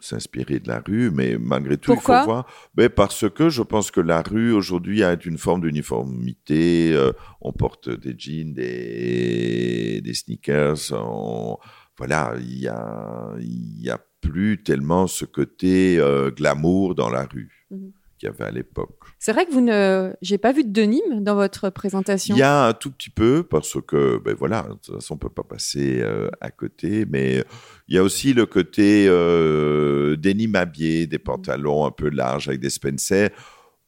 s'inspirer 0.00 0.58
de 0.60 0.68
la 0.68 0.80
rue, 0.86 1.10
mais 1.10 1.38
malgré 1.38 1.78
tout, 1.78 1.94
Pourquoi 1.94 2.16
il 2.16 2.18
faut 2.20 2.24
voir. 2.26 2.46
Mais 2.76 2.88
parce 2.90 3.30
que 3.30 3.48
je 3.48 3.62
pense 3.62 3.90
que 3.90 4.00
la 4.00 4.20
rue 4.20 4.52
aujourd'hui 4.52 5.02
a 5.04 5.16
une 5.24 5.38
forme 5.38 5.62
d'uniformité. 5.62 6.92
euh, 6.92 7.12
on 7.40 7.52
porte 7.52 7.88
des 7.88 8.14
jeans, 8.18 8.52
des, 8.52 10.00
des 10.02 10.14
sneakers. 10.14 10.92
on- 10.92 11.56
voilà, 11.98 12.34
il 12.38 12.58
y 12.58 12.68
a, 12.68 13.30
il 13.38 13.82
y 13.82 13.90
a 13.90 13.98
plus 14.20 14.62
tellement 14.62 15.06
ce 15.06 15.24
côté 15.24 15.98
euh, 15.98 16.30
glamour 16.30 16.94
dans 16.94 17.08
la 17.10 17.24
rue 17.24 17.52
Mhm. 17.70 17.90
qu'il 18.18 18.28
y 18.28 18.32
avait 18.32 18.44
à 18.44 18.50
l'époque. 18.50 18.96
C'est 19.18 19.32
vrai 19.32 19.44
que 19.44 19.52
vous 19.52 19.60
ne. 19.60 20.12
J'ai 20.22 20.38
pas 20.38 20.52
vu 20.52 20.62
de 20.64 20.70
denim 20.72 21.20
dans 21.20 21.34
votre 21.34 21.68
présentation. 21.70 22.34
Il 22.34 22.38
y 22.38 22.42
a 22.42 22.68
un 22.68 22.72
tout 22.72 22.90
petit 22.90 23.10
peu, 23.10 23.42
parce 23.42 23.76
que, 23.86 24.18
ben 24.24 24.34
voilà, 24.38 24.62
de 24.62 24.74
toute 24.74 24.94
façon, 24.94 25.14
on 25.14 25.18
peut 25.18 25.28
pas 25.28 25.42
passer 25.42 26.00
euh, 26.00 26.28
à 26.40 26.50
côté, 26.50 27.06
mais 27.10 27.44
il 27.88 27.94
y 27.94 27.98
a 27.98 28.02
aussi 28.04 28.32
le 28.34 28.46
côté 28.46 29.06
euh, 29.08 30.16
denim 30.16 30.54
habillé, 30.54 31.06
des 31.06 31.18
pantalons 31.18 31.84
un 31.86 31.90
peu 31.90 32.08
larges 32.08 32.48
avec 32.48 32.60
des 32.60 32.70
Spencer. 32.70 33.30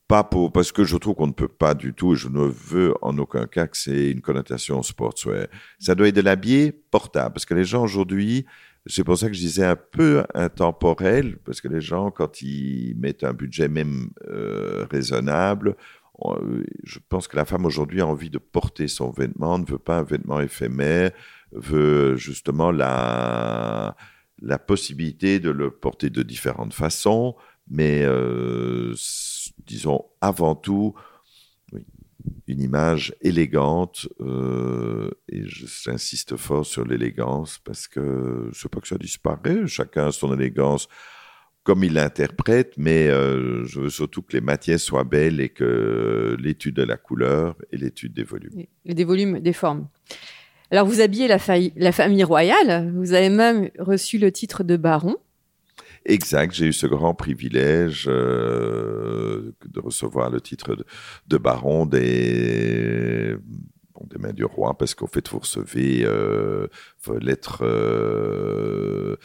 Pas 0.08 0.24
pour, 0.24 0.50
parce 0.52 0.72
que 0.72 0.84
je 0.84 0.96
trouve 0.96 1.14
qu'on 1.16 1.26
ne 1.26 1.32
peut 1.32 1.48
pas 1.48 1.74
du 1.74 1.92
tout, 1.92 2.14
je 2.14 2.28
ne 2.28 2.40
veux 2.40 2.94
en 3.02 3.18
aucun 3.18 3.46
cas 3.46 3.66
que 3.66 3.76
c'est 3.76 4.10
une 4.10 4.22
connotation 4.22 4.82
sportswear. 4.82 5.48
Ça 5.78 5.94
doit 5.94 6.08
être 6.08 6.16
de 6.16 6.22
l'habillé 6.22 6.72
portable, 6.72 7.34
parce 7.34 7.44
que 7.44 7.52
les 7.52 7.64
gens 7.64 7.82
aujourd'hui, 7.84 8.46
c'est 8.86 9.04
pour 9.04 9.18
ça 9.18 9.28
que 9.28 9.34
je 9.34 9.40
disais 9.40 9.66
un 9.66 9.76
peu 9.76 10.24
intemporel, 10.34 11.36
parce 11.44 11.60
que 11.60 11.68
les 11.68 11.82
gens, 11.82 12.10
quand 12.10 12.40
ils 12.40 12.94
mettent 12.98 13.22
un 13.22 13.34
budget 13.34 13.68
même 13.68 14.08
euh, 14.30 14.86
raisonnable, 14.90 15.76
on- 16.14 16.36
euh, 16.36 16.64
je 16.84 16.98
pense 17.10 17.28
que 17.28 17.36
la 17.36 17.44
femme 17.44 17.66
aujourd'hui 17.66 18.00
a 18.00 18.06
envie 18.06 18.30
de 18.30 18.38
porter 18.38 18.88
son 18.88 19.10
vêtement, 19.10 19.58
ne 19.58 19.66
veut 19.66 19.78
pas 19.78 19.98
un 19.98 20.04
vêtement 20.04 20.40
éphémère, 20.40 21.10
veut 21.52 22.16
justement 22.16 22.70
la, 22.72 23.94
la 24.40 24.58
possibilité 24.58 25.38
de 25.38 25.50
le 25.50 25.70
porter 25.70 26.08
de 26.08 26.22
différentes 26.22 26.72
façons, 26.72 27.36
mais 27.70 28.02
euh, 28.04 28.94
disons 29.66 30.04
avant 30.20 30.54
tout 30.54 30.94
une 32.46 32.60
image 32.60 33.14
élégante, 33.20 34.08
euh, 34.20 35.10
et 35.28 35.42
j'insiste 35.44 36.36
fort 36.36 36.66
sur 36.66 36.84
l'élégance 36.84 37.58
parce 37.58 37.86
que 37.86 38.48
je 38.52 38.58
sais 38.58 38.68
pas 38.68 38.80
que 38.80 38.88
ça 38.88 38.98
disparaît, 38.98 39.66
chacun 39.66 40.08
a 40.08 40.12
son 40.12 40.34
élégance 40.34 40.88
comme 41.62 41.84
il 41.84 41.92
l'interprète, 41.92 42.72
mais 42.78 43.08
euh, 43.08 43.64
je 43.66 43.80
veux 43.80 43.90
surtout 43.90 44.22
que 44.22 44.32
les 44.32 44.40
matières 44.40 44.80
soient 44.80 45.04
belles 45.04 45.40
et 45.40 45.50
que 45.50 46.34
l'étude 46.40 46.76
de 46.76 46.82
la 46.82 46.96
couleur 46.96 47.56
et 47.70 47.76
l'étude 47.76 48.14
des 48.14 48.22
volumes. 48.22 48.64
Et 48.86 48.94
des 48.94 49.04
volumes, 49.04 49.40
des 49.40 49.52
formes. 49.52 49.86
Alors, 50.70 50.86
vous 50.86 51.00
habillez 51.00 51.28
la 51.28 51.92
famille 51.92 52.24
royale. 52.24 52.90
Vous 52.94 53.12
avez 53.12 53.28
même 53.28 53.70
reçu 53.78 54.18
le 54.18 54.32
titre 54.32 54.64
de 54.64 54.76
baron. 54.76 55.16
Exact, 56.08 56.54
j'ai 56.54 56.68
eu 56.68 56.72
ce 56.72 56.86
grand 56.86 57.14
privilège 57.14 58.06
euh, 58.08 59.52
de 59.66 59.78
recevoir 59.78 60.30
le 60.30 60.40
titre 60.40 60.74
de, 61.26 61.36
baron 61.36 61.84
des, 61.84 63.36
mains 64.18 64.32
du 64.32 64.46
roi, 64.46 64.76
parce 64.78 64.94
qu'en 64.94 65.06
fait, 65.06 65.28
vous 65.28 65.40
recevez 65.40 66.04
euh, 66.06 66.66
lettres 67.20 67.58
euh, 67.60 69.16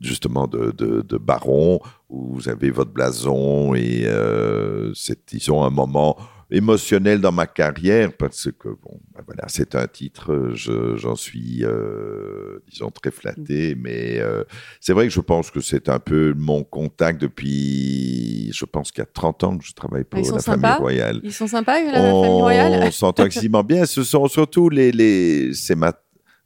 justement 0.00 0.46
de, 0.46 0.70
de, 0.70 1.18
baron, 1.18 1.80
où 2.08 2.34
vous 2.34 2.48
avez 2.48 2.70
votre 2.70 2.92
blason, 2.92 3.74
et 3.74 4.04
euh, 4.04 4.94
c'est, 4.94 5.26
disons, 5.26 5.64
un 5.64 5.70
moment 5.70 6.16
émotionnel 6.52 7.20
dans 7.20 7.32
ma 7.32 7.48
carrière, 7.48 8.16
parce 8.16 8.48
que, 8.52 8.68
bon, 8.68 9.00
voilà, 9.32 9.44
c'est 9.46 9.76
un 9.76 9.86
titre, 9.86 10.50
je- 10.54 10.96
j'en 10.96 11.14
suis, 11.14 11.60
euh, 11.64 12.58
disons, 12.68 12.90
très 12.90 13.12
flatté, 13.12 13.76
mais... 13.78 14.18
euh, 14.18 14.42
c'est 14.80 14.92
vrai 14.92 15.06
que 15.06 15.12
je 15.12 15.20
pense 15.20 15.52
que 15.52 15.60
c'est 15.60 15.88
un 15.88 16.00
peu 16.00 16.34
mon 16.36 16.64
contact 16.64 17.20
depuis, 17.20 18.50
je 18.52 18.64
pense 18.64 18.90
qu'il 18.90 19.02
y 19.02 19.06
a 19.06 19.10
30 19.12 19.44
ans 19.44 19.56
que 19.56 19.64
je 19.64 19.72
travaille 19.72 20.02
pour 20.02 20.18
la 20.18 20.40
sympas 20.40 20.68
famille 20.68 20.80
royale. 20.80 21.20
Ils 21.22 21.32
sont 21.32 21.46
sympas, 21.46 21.80
la 21.80 21.92
famille 21.92 22.28
royale 22.28 22.80
On 22.82 22.90
s'entend 22.90 23.24
extrêmement 23.26 23.62
bien. 23.62 23.86
Ce 23.86 24.02
sont 24.02 24.26
surtout 24.26 24.68
les, 24.68 24.90
les 24.90 25.54
c'est 25.54 25.76
ma, 25.76 25.92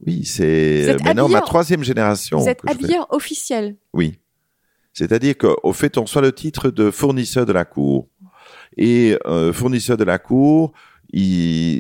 oui, 0.07 0.25
c'est 0.27 0.81
êtes 0.91 1.05
maintenant 1.05 1.29
ma 1.29 1.41
troisième 1.41 1.83
génération. 1.85 2.39
Vous 2.39 2.49
êtes 2.49 2.61
habilleur 2.67 3.07
officiel. 3.15 3.77
Oui. 3.95 4.19
C'est-à-dire 4.93 5.37
qu'au 5.39 5.73
fait, 5.73 5.97
on 5.97 6.03
reçoit 6.03 6.23
le 6.23 6.33
titre 6.33 6.71
de 6.71 6.91
fournisseur 6.91 7.47
de 7.47 7.53
la 7.53 7.65
cour. 7.65 8.09
Et 8.77 9.17
euh, 9.27 9.53
fournisseur 9.53 9.97
de 9.97 10.05
la 10.05 10.19
cour, 10.19 10.73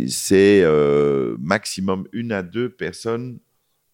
c'est 0.08 0.62
euh, 0.62 1.36
maximum 1.40 2.06
une 2.12 2.32
à 2.32 2.42
deux 2.42 2.68
personnes 2.68 3.38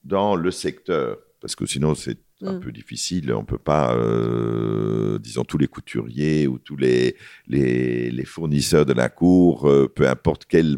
dans 0.04 0.36
le 0.36 0.50
secteur. 0.50 1.18
Parce 1.40 1.56
que 1.56 1.66
sinon, 1.66 1.94
c'est 1.94 2.18
un 2.42 2.54
Mm. 2.54 2.60
peu 2.60 2.72
difficile. 2.72 3.32
On 3.32 3.44
peut 3.44 3.58
pas, 3.58 3.94
euh, 3.94 5.18
disons, 5.18 5.44
tous 5.44 5.58
les 5.58 5.66
couturiers 5.68 6.46
ou 6.46 6.58
tous 6.58 6.76
les, 6.76 7.16
les, 7.46 8.10
les 8.10 8.24
fournisseurs 8.24 8.86
de 8.86 8.92
la 8.92 9.08
cour, 9.08 9.68
euh, 9.68 9.88
peu 9.88 10.08
importe 10.08 10.44
quel 10.48 10.76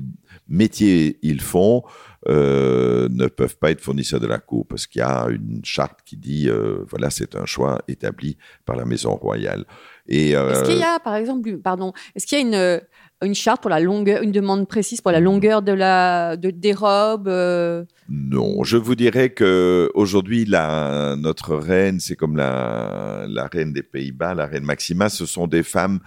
métier 0.49 1.19
ils 1.23 1.41
font, 1.41 1.83
euh, 2.29 3.09
ne 3.11 3.27
peuvent 3.27 3.57
pas 3.57 3.71
être 3.71 3.81
fournisseurs 3.81 4.21
de 4.21 4.27
la 4.27 4.39
cour 4.39 4.67
parce 4.67 4.87
qu'il 4.87 5.01
y 5.01 5.03
a 5.03 5.27
une 5.29 5.61
charte 5.65 6.01
qui 6.05 6.17
dit, 6.17 6.49
euh, 6.49 6.85
voilà, 6.89 7.11
c'est 7.11 7.35
un 7.35 7.47
choix 7.47 7.83
établi 7.89 8.37
par 8.65 8.77
la 8.77 8.85
maison 8.85 9.15
royale. 9.15 9.65
Et 10.09 10.37
euh, 10.37 10.53
Est-ce 10.53 10.65
qu'il 10.65 10.79
y 10.79 10.85
a, 10.85 10.99
par 11.01 11.17
exemple, 11.17 11.59
pardon, 11.59 11.93
est-ce 12.15 12.27
qu'il 12.27 12.39
y 12.39 12.43
a 12.43 12.45
une, 12.45 13.29
une 13.29 13.35
charte 13.35 13.61
pour 13.61 13.71
la 13.71 13.81
longueur, 13.81 14.23
une 14.23 14.33
demande 14.33 14.69
précise 14.69 15.01
pour 15.01 15.13
la 15.13 15.21
longueur 15.21 15.63
de 15.63 15.73
la, 15.73 16.37
de, 16.37 16.51
des 16.51 16.73
robes 16.73 17.29
euh, 17.29 17.85
Non, 18.09 18.63
je 18.63 18.77
vous 18.77 18.95
dirais 18.95 19.31
que 19.31 19.91
aujourd'hui, 19.95 20.45
la, 20.45 21.17
notre 21.17 21.57
reine, 21.57 21.99
c'est 22.01 22.17
comme 22.17 22.37
la, 22.37 23.27
la 23.29 23.47
reine 23.47 23.73
des 23.73 23.83
Pays-Bas, 23.83 24.35
la 24.35 24.47
reine 24.47 24.65
Maxima, 24.65 25.09
ce 25.09 25.27
sont 25.27 25.47
des 25.47 25.63
femmes 25.63 26.01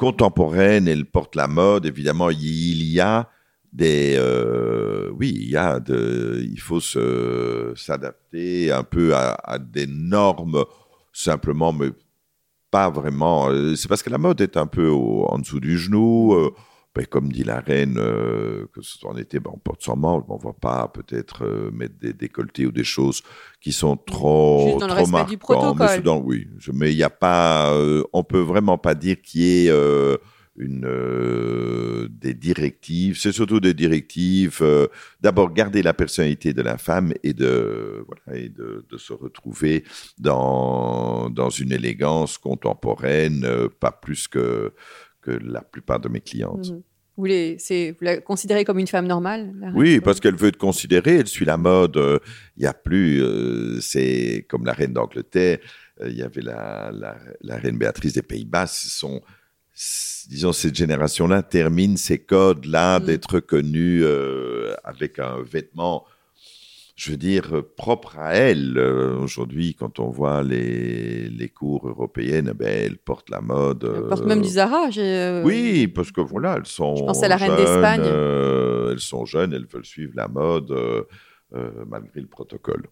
contemporaines, 0.00 0.88
elles 0.88 1.04
portent 1.04 1.36
la 1.36 1.46
mode, 1.46 1.84
évidemment, 1.84 2.30
il 2.30 2.82
y 2.84 3.00
a 3.00 3.28
des, 3.72 4.14
euh, 4.18 5.10
oui, 5.12 5.32
il 5.34 5.50
y 5.50 5.56
a 5.56 5.78
de, 5.80 6.40
il 6.42 6.60
faut 6.60 6.80
se, 6.80 7.72
s'adapter 7.76 8.72
un 8.72 8.82
peu 8.84 9.14
à, 9.14 9.32
à 9.44 9.58
des 9.58 9.86
normes 9.86 10.64
simplement, 11.12 11.72
mais 11.72 11.90
pas 12.70 12.90
vraiment. 12.90 13.48
euh, 13.50 13.74
C'est 13.76 13.88
parce 13.88 14.02
que 14.02 14.10
la 14.10 14.18
mode 14.18 14.40
est 14.40 14.56
un 14.56 14.66
peu 14.66 14.88
au- 14.88 15.26
en 15.28 15.38
dessous 15.38 15.60
du 15.60 15.78
genou. 15.78 16.34
euh, 16.34 16.52
ben, 16.94 17.06
comme 17.06 17.30
dit 17.30 17.44
la 17.44 17.60
reine, 17.60 17.96
euh, 17.98 18.66
que 18.74 18.82
ce 18.82 18.98
soit 18.98 19.10
en 19.10 19.16
été, 19.16 19.38
ben, 19.38 19.50
on 19.54 19.58
porte 19.58 19.82
son 19.82 19.96
manche, 19.96 20.24
mais 20.28 20.34
on 20.34 20.38
ne 20.38 20.42
va 20.42 20.52
pas 20.52 20.88
peut-être 20.88 21.70
mettre 21.72 21.94
des 22.00 22.12
décolletés 22.12 22.66
ou 22.66 22.72
des 22.72 22.82
choses 22.84 23.22
qui 23.60 23.72
sont 23.72 23.96
trop, 23.96 24.64
Juste 24.66 24.80
dans 24.80 24.88
le 24.88 24.94
trop 24.94 25.06
du 25.06 25.12
marquantes. 25.12 25.38
Mais 25.78 26.02
dans- 26.02 26.18
oui, 26.20 26.48
mais 26.74 26.92
il 26.92 26.96
n'y 26.96 27.04
a 27.04 27.10
pas, 27.10 27.72
on 28.12 28.24
peut 28.24 28.40
vraiment 28.40 28.76
pas 28.78 28.96
dire 28.96 29.20
qu'il 29.22 29.40
y 29.42 29.68
ait 29.68 29.72
une, 30.60 30.84
euh, 30.86 32.08
des 32.10 32.34
directives. 32.34 33.18
C'est 33.18 33.32
surtout 33.32 33.60
des 33.60 33.74
directives. 33.74 34.58
euh, 34.62 34.86
D'abord, 35.20 35.52
garder 35.52 35.82
la 35.82 35.94
personnalité 35.94 36.52
de 36.52 36.62
la 36.62 36.78
femme 36.78 37.12
et 37.22 37.32
de, 37.34 38.04
voilà, 38.06 38.38
et 38.40 38.48
de, 38.48 38.84
de 38.88 38.96
se 38.98 39.12
retrouver 39.12 39.84
dans, 40.18 41.30
dans 41.30 41.50
une 41.50 41.72
élégance 41.72 42.38
contemporaine, 42.38 43.44
euh, 43.44 43.68
pas 43.68 43.92
plus 43.92 44.28
que 44.28 44.72
que 45.22 45.32
la 45.32 45.60
plupart 45.60 46.00
de 46.00 46.08
mes 46.08 46.20
clientes. 46.22 46.70
Mhm. 46.70 46.82
Vous, 47.16 47.26
les, 47.26 47.58
vous 47.68 48.04
la 48.04 48.16
considérez 48.22 48.64
comme 48.64 48.78
une 48.78 48.86
femme 48.86 49.06
normale 49.06 49.52
Oui, 49.74 50.00
parce 50.00 50.18
qu'elle 50.20 50.36
veut 50.36 50.48
être 50.48 50.56
considérée, 50.56 51.16
elle 51.16 51.26
suit 51.26 51.44
la 51.44 51.58
mode. 51.58 51.98
euh, 51.98 52.18
Il 52.56 52.62
y 52.62 52.66
a 52.66 52.72
plus, 52.72 53.22
euh, 53.22 53.78
c'est 53.82 54.46
comme 54.48 54.64
la 54.64 54.72
reine 54.72 54.94
d'Angleterre, 54.94 55.58
euh, 56.00 56.08
il 56.08 56.16
y 56.16 56.22
avait 56.22 56.40
la, 56.40 56.90
la, 56.94 57.18
la 57.42 57.56
reine 57.58 57.76
Béatrice 57.76 58.14
des 58.14 58.22
Pays-Bas. 58.22 58.66
Ce 58.66 58.88
sont, 58.88 59.20
disons, 60.28 60.52
cette 60.52 60.74
génération-là 60.74 61.42
termine 61.42 61.96
ces 61.96 62.18
codes-là 62.18 63.00
Mm. 63.00 63.04
d'être 63.04 63.34
reconnue 63.34 64.00
euh, 64.04 64.74
avec 64.84 65.18
un 65.18 65.42
vêtement, 65.42 66.04
je 66.96 67.10
veux 67.12 67.16
dire, 67.16 67.54
euh, 67.56 67.62
propre 67.76 68.18
à 68.18 68.34
elle. 68.34 68.76
Euh, 68.76 69.16
Aujourd'hui, 69.18 69.74
quand 69.74 69.98
on 70.00 70.10
voit 70.10 70.42
les, 70.42 71.28
les 71.30 71.48
cours 71.48 71.88
européennes, 71.88 72.52
ben, 72.54 72.68
elles 72.68 72.98
portent 72.98 73.30
la 73.30 73.40
mode. 73.40 73.84
Elle 73.84 74.02
euh, 74.04 74.08
porte 74.08 74.26
même 74.26 74.42
du 74.42 74.48
Zara. 74.50 74.88
euh, 74.98 75.42
oui, 75.44 75.88
parce 75.88 76.12
que 76.12 76.20
voilà, 76.20 76.56
elles 76.58 76.66
sont. 76.66 76.96
Je 76.96 77.04
pense 77.04 77.22
à 77.22 77.28
la 77.28 77.36
reine 77.36 77.50
jeunes, 77.56 77.64
d'Espagne. 77.64 78.02
euh, 78.04 78.92
elles 78.92 79.00
sont 79.00 79.24
jeunes, 79.24 79.52
elles 79.54 79.66
veulent 79.66 79.84
suivre 79.86 80.12
la 80.14 80.28
mode 80.28 80.70
euh, 80.72 81.02
euh, 81.54 81.70
malgré 81.88 82.20
le 82.20 82.26
protocole. 82.28 82.86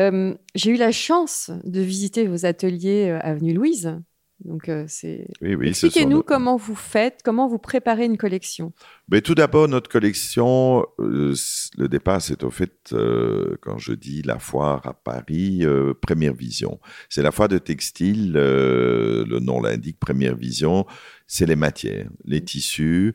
Euh, 0.00 0.34
j'ai 0.54 0.70
eu 0.70 0.76
la 0.76 0.92
chance 0.92 1.50
de 1.64 1.80
visiter 1.80 2.26
vos 2.26 2.46
ateliers 2.46 3.10
euh, 3.10 3.18
avenue 3.20 3.52
Louise. 3.52 3.98
Donc, 4.44 4.68
euh, 4.68 4.84
c'est. 4.86 5.26
Oui, 5.42 5.56
Expliquez-nous 5.68 6.18
nos- 6.18 6.22
comment 6.22 6.56
vous 6.56 6.76
faites, 6.76 7.20
comment 7.24 7.48
vous 7.48 7.58
préparez 7.58 8.04
une 8.04 8.16
collection. 8.16 8.72
Mais 9.10 9.20
tout 9.20 9.34
d'abord, 9.34 9.66
notre 9.66 9.90
collection, 9.90 10.86
euh, 11.00 11.34
le 11.76 11.88
départ, 11.88 12.22
c'est 12.22 12.44
au 12.44 12.50
fait, 12.50 12.90
euh, 12.92 13.56
quand 13.60 13.78
je 13.78 13.92
dis 13.94 14.22
la 14.22 14.38
foire 14.38 14.86
à 14.86 14.94
Paris, 14.94 15.64
Première 16.00 16.34
Vision. 16.34 16.78
C'est 17.08 17.22
la 17.22 17.32
foire 17.32 17.48
de 17.48 17.58
textile, 17.58 18.32
le 18.34 19.38
nom 19.40 19.60
l'indique, 19.60 19.98
Première 19.98 20.36
Vision, 20.36 20.86
c'est 21.26 21.46
les 21.46 21.56
matières, 21.56 22.08
les 22.24 22.42
tissus, 22.42 23.14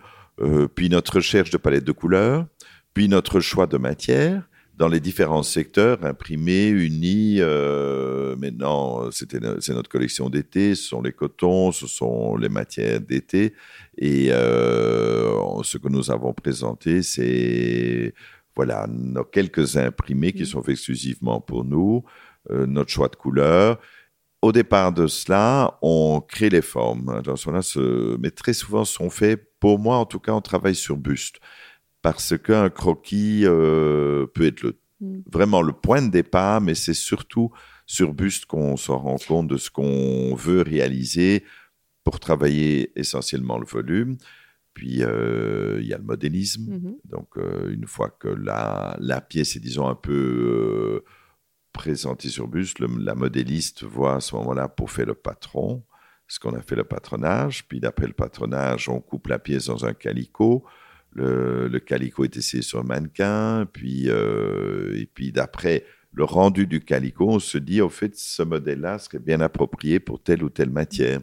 puis 0.75 0.89
notre 0.89 1.15
recherche 1.15 1.51
de 1.51 1.57
palette 1.57 1.85
de 1.85 1.91
couleurs, 1.93 2.47
puis 2.93 3.07
notre 3.07 3.39
choix 3.39 3.65
de 3.67 3.77
matières 3.77 4.47
dans 4.75 4.87
les 4.87 4.99
différents 4.99 5.43
secteurs, 5.43 6.03
imprimés, 6.03 6.67
unis. 6.69 7.37
euh, 7.39 8.35
maintenant, 8.37 9.09
c'est 9.11 9.31
notre 9.69 9.89
collection 9.89 10.29
d'été, 10.29 10.73
ce 10.75 10.83
sont 10.89 11.01
les 11.01 11.11
cotons, 11.13 11.71
ce 11.71 11.85
sont 11.87 12.35
les 12.37 12.49
matières 12.49 12.99
d'été. 12.99 13.53
Et 13.97 14.29
euh, 14.31 15.61
ce 15.63 15.77
que 15.77 15.89
nous 15.89 16.09
avons 16.11 16.33
présenté, 16.33 17.03
c'est 17.03 18.13
voilà 18.55 18.87
nos 18.89 19.23
quelques 19.23 19.77
imprimés 19.77 20.33
qui 20.33 20.45
sont 20.45 20.61
faits 20.63 20.73
exclusivement 20.73 21.39
pour 21.41 21.65
nous, 21.65 22.03
euh, 22.51 22.65
notre 22.65 22.89
choix 22.91 23.09
de 23.09 23.15
couleurs. 23.15 23.79
Au 24.41 24.51
départ 24.51 24.91
de 24.91 25.07
cela, 25.07 25.77
on 25.81 26.19
crée 26.21 26.49
les 26.49 26.61
formes. 26.61 27.09
Attention 27.09 27.51
là, 27.51 27.61
ce- 27.61 28.17
mais 28.19 28.31
très 28.31 28.53
souvent 28.53 28.85
sont 28.85 29.09
faits, 29.09 29.41
pour 29.59 29.79
moi 29.79 29.97
en 29.97 30.05
tout 30.05 30.19
cas, 30.19 30.33
on 30.33 30.41
travaille 30.41 30.75
sur 30.75 30.97
buste. 30.97 31.37
Parce 32.03 32.37
qu'un 32.37 32.69
croquis 32.69 33.41
euh, 33.45 34.27
peut 34.27 34.45
être 34.45 34.61
le, 34.61 34.77
Mm. 35.01 35.21
vraiment 35.29 35.61
le 35.61 35.73
point 35.73 36.01
de 36.01 36.09
départ, 36.11 36.61
mais 36.61 36.75
c'est 36.75 36.93
surtout 36.93 37.51
sur 37.85 38.13
buste 38.13 38.45
qu'on 38.45 38.77
se 38.77 38.89
rend 38.91 39.17
compte 39.27 39.47
de 39.49 39.57
ce 39.57 39.69
qu'on 39.69 40.33
veut 40.35 40.61
réaliser 40.61 41.43
pour 42.05 42.19
travailler 42.21 42.91
essentiellement 42.97 43.57
le 43.57 43.65
volume. 43.65 44.15
Puis, 44.73 45.03
euh, 45.03 45.79
il 45.81 45.87
y 45.87 45.93
a 45.93 45.97
le 45.97 46.03
modélisme. 46.03 46.71
Mhm. 46.75 46.95
Donc, 47.05 47.37
euh, 47.37 47.69
une 47.73 47.85
fois 47.85 48.09
que 48.11 48.29
la, 48.29 48.95
la 48.99 49.19
pièce 49.19 49.55
est, 49.57 49.59
disons, 49.59 49.87
un 49.89 49.95
peu 49.95 51.03
présentée 51.73 52.29
sur 52.29 52.47
buste, 52.47 52.79
le- 52.79 52.87
la 53.03 53.15
modéliste 53.15 53.83
voit 53.83 54.15
à 54.15 54.19
ce 54.21 54.35
moment-là 54.35 54.67
pour 54.69 54.89
faire 54.91 55.07
le 55.07 55.15
patron, 55.15 55.83
ce 56.27 56.39
qu'on 56.39 56.53
a 56.55 56.61
fait 56.61 56.75
le 56.75 56.83
patronage. 56.85 57.67
Puis, 57.67 57.79
d'après 57.79 58.07
le 58.07 58.13
patronage, 58.13 58.87
on 58.89 59.01
coupe 59.01 59.27
la 59.27 59.39
pièce 59.39 59.65
dans 59.65 59.83
un 59.85 59.93
calicot. 59.93 60.63
Le, 61.15 61.67
le 61.67 61.79
calicot 61.79 62.23
est 62.25 62.37
essayé 62.37 62.63
sur 62.63 62.79
un 62.79 62.83
mannequin. 62.83 63.67
Puis, 63.71 64.05
euh, 64.07 64.95
et 64.95 65.05
puis, 65.05 65.31
d'après 65.31 65.83
le 66.13 66.23
rendu 66.23 66.67
du 66.67 66.79
calicot, 66.79 67.27
on 67.29 67.39
se 67.39 67.57
dit, 67.57 67.81
au 67.81 67.89
fait, 67.89 68.15
ce 68.15 68.43
modèle-là 68.43 68.99
serait 68.99 69.19
bien 69.19 69.41
approprié 69.41 69.99
pour 69.99 70.21
telle 70.21 70.43
ou 70.43 70.49
telle 70.49 70.69
matière. 70.69 71.19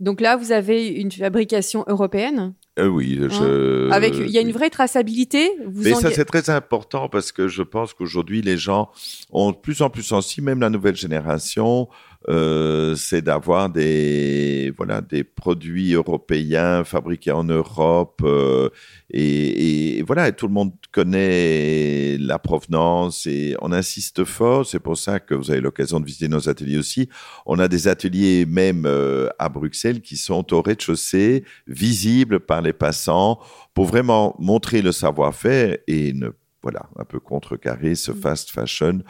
Donc 0.00 0.20
là, 0.20 0.36
vous 0.36 0.50
avez 0.50 0.88
une 0.88 1.12
fabrication 1.12 1.84
européenne? 1.86 2.54
Euh, 2.80 2.88
oui, 2.88 3.16
je... 3.20 3.90
avec, 3.92 4.14
il 4.16 4.30
y 4.30 4.38
a 4.38 4.40
une 4.40 4.50
vraie 4.50 4.70
traçabilité? 4.70 5.52
Vous 5.64 5.82
Mais 5.84 5.92
en- 5.94 6.00
ça, 6.00 6.10
c'est 6.10 6.24
très 6.24 6.50
important 6.50 7.08
parce 7.08 7.30
que 7.30 7.46
je 7.46 7.62
pense 7.62 7.94
qu'aujourd'hui, 7.94 8.42
les 8.42 8.56
gens 8.56 8.90
ont 9.30 9.52
de 9.52 9.56
plus 9.56 9.82
en 9.82 9.90
plus 9.90 10.02
sensible, 10.02 10.46
même 10.46 10.60
la 10.60 10.70
nouvelle 10.70 10.96
génération, 10.96 11.88
euh, 12.28 12.94
c'est 12.96 13.22
d'avoir 13.22 13.68
des, 13.68 14.72
voilà, 14.76 15.00
des 15.00 15.24
produits 15.24 15.92
européens 15.92 16.84
fabriqués 16.84 17.32
en 17.32 17.44
Europe. 17.44 18.20
euh, 18.24 18.70
et, 19.10 19.98
et 19.98 20.02
voilà, 20.02 20.28
et 20.28 20.32
tout 20.32 20.46
le 20.46 20.52
monde 20.54 20.72
connaît 20.90 22.16
la 22.18 22.38
provenance 22.38 23.26
et 23.26 23.56
on 23.60 23.72
insiste 23.72 24.24
fort. 24.24 24.66
C'est 24.66 24.78
pour 24.78 24.96
ça 24.96 25.20
que 25.20 25.34
vous 25.34 25.50
avez 25.50 25.60
l'occasion 25.60 26.00
de 26.00 26.06
visiter 26.06 26.28
nos 26.28 26.48
ateliers 26.48 26.78
aussi. 26.78 27.08
On 27.46 27.58
a 27.58 27.68
des 27.68 27.88
ateliers 27.88 28.46
même 28.46 28.84
euh, 28.86 29.28
à 29.38 29.48
Bruxelles 29.48 30.00
qui 30.00 30.16
sont 30.16 30.52
au 30.54 30.62
rez-de-chaussée, 30.62 31.44
visibles 31.66 32.40
par 32.40 32.62
les 32.62 32.72
passants 32.72 33.38
pour 33.74 33.84
vraiment 33.86 34.34
montrer 34.38 34.82
le 34.82 34.92
savoir-faire 34.92 35.76
et 35.86 36.12
ne, 36.12 36.30
voilà, 36.62 36.88
un 36.96 37.04
peu 37.04 37.20
contrecarrer 37.20 37.94
ce 37.94 38.12
fast 38.12 38.50
fashion 38.50 39.00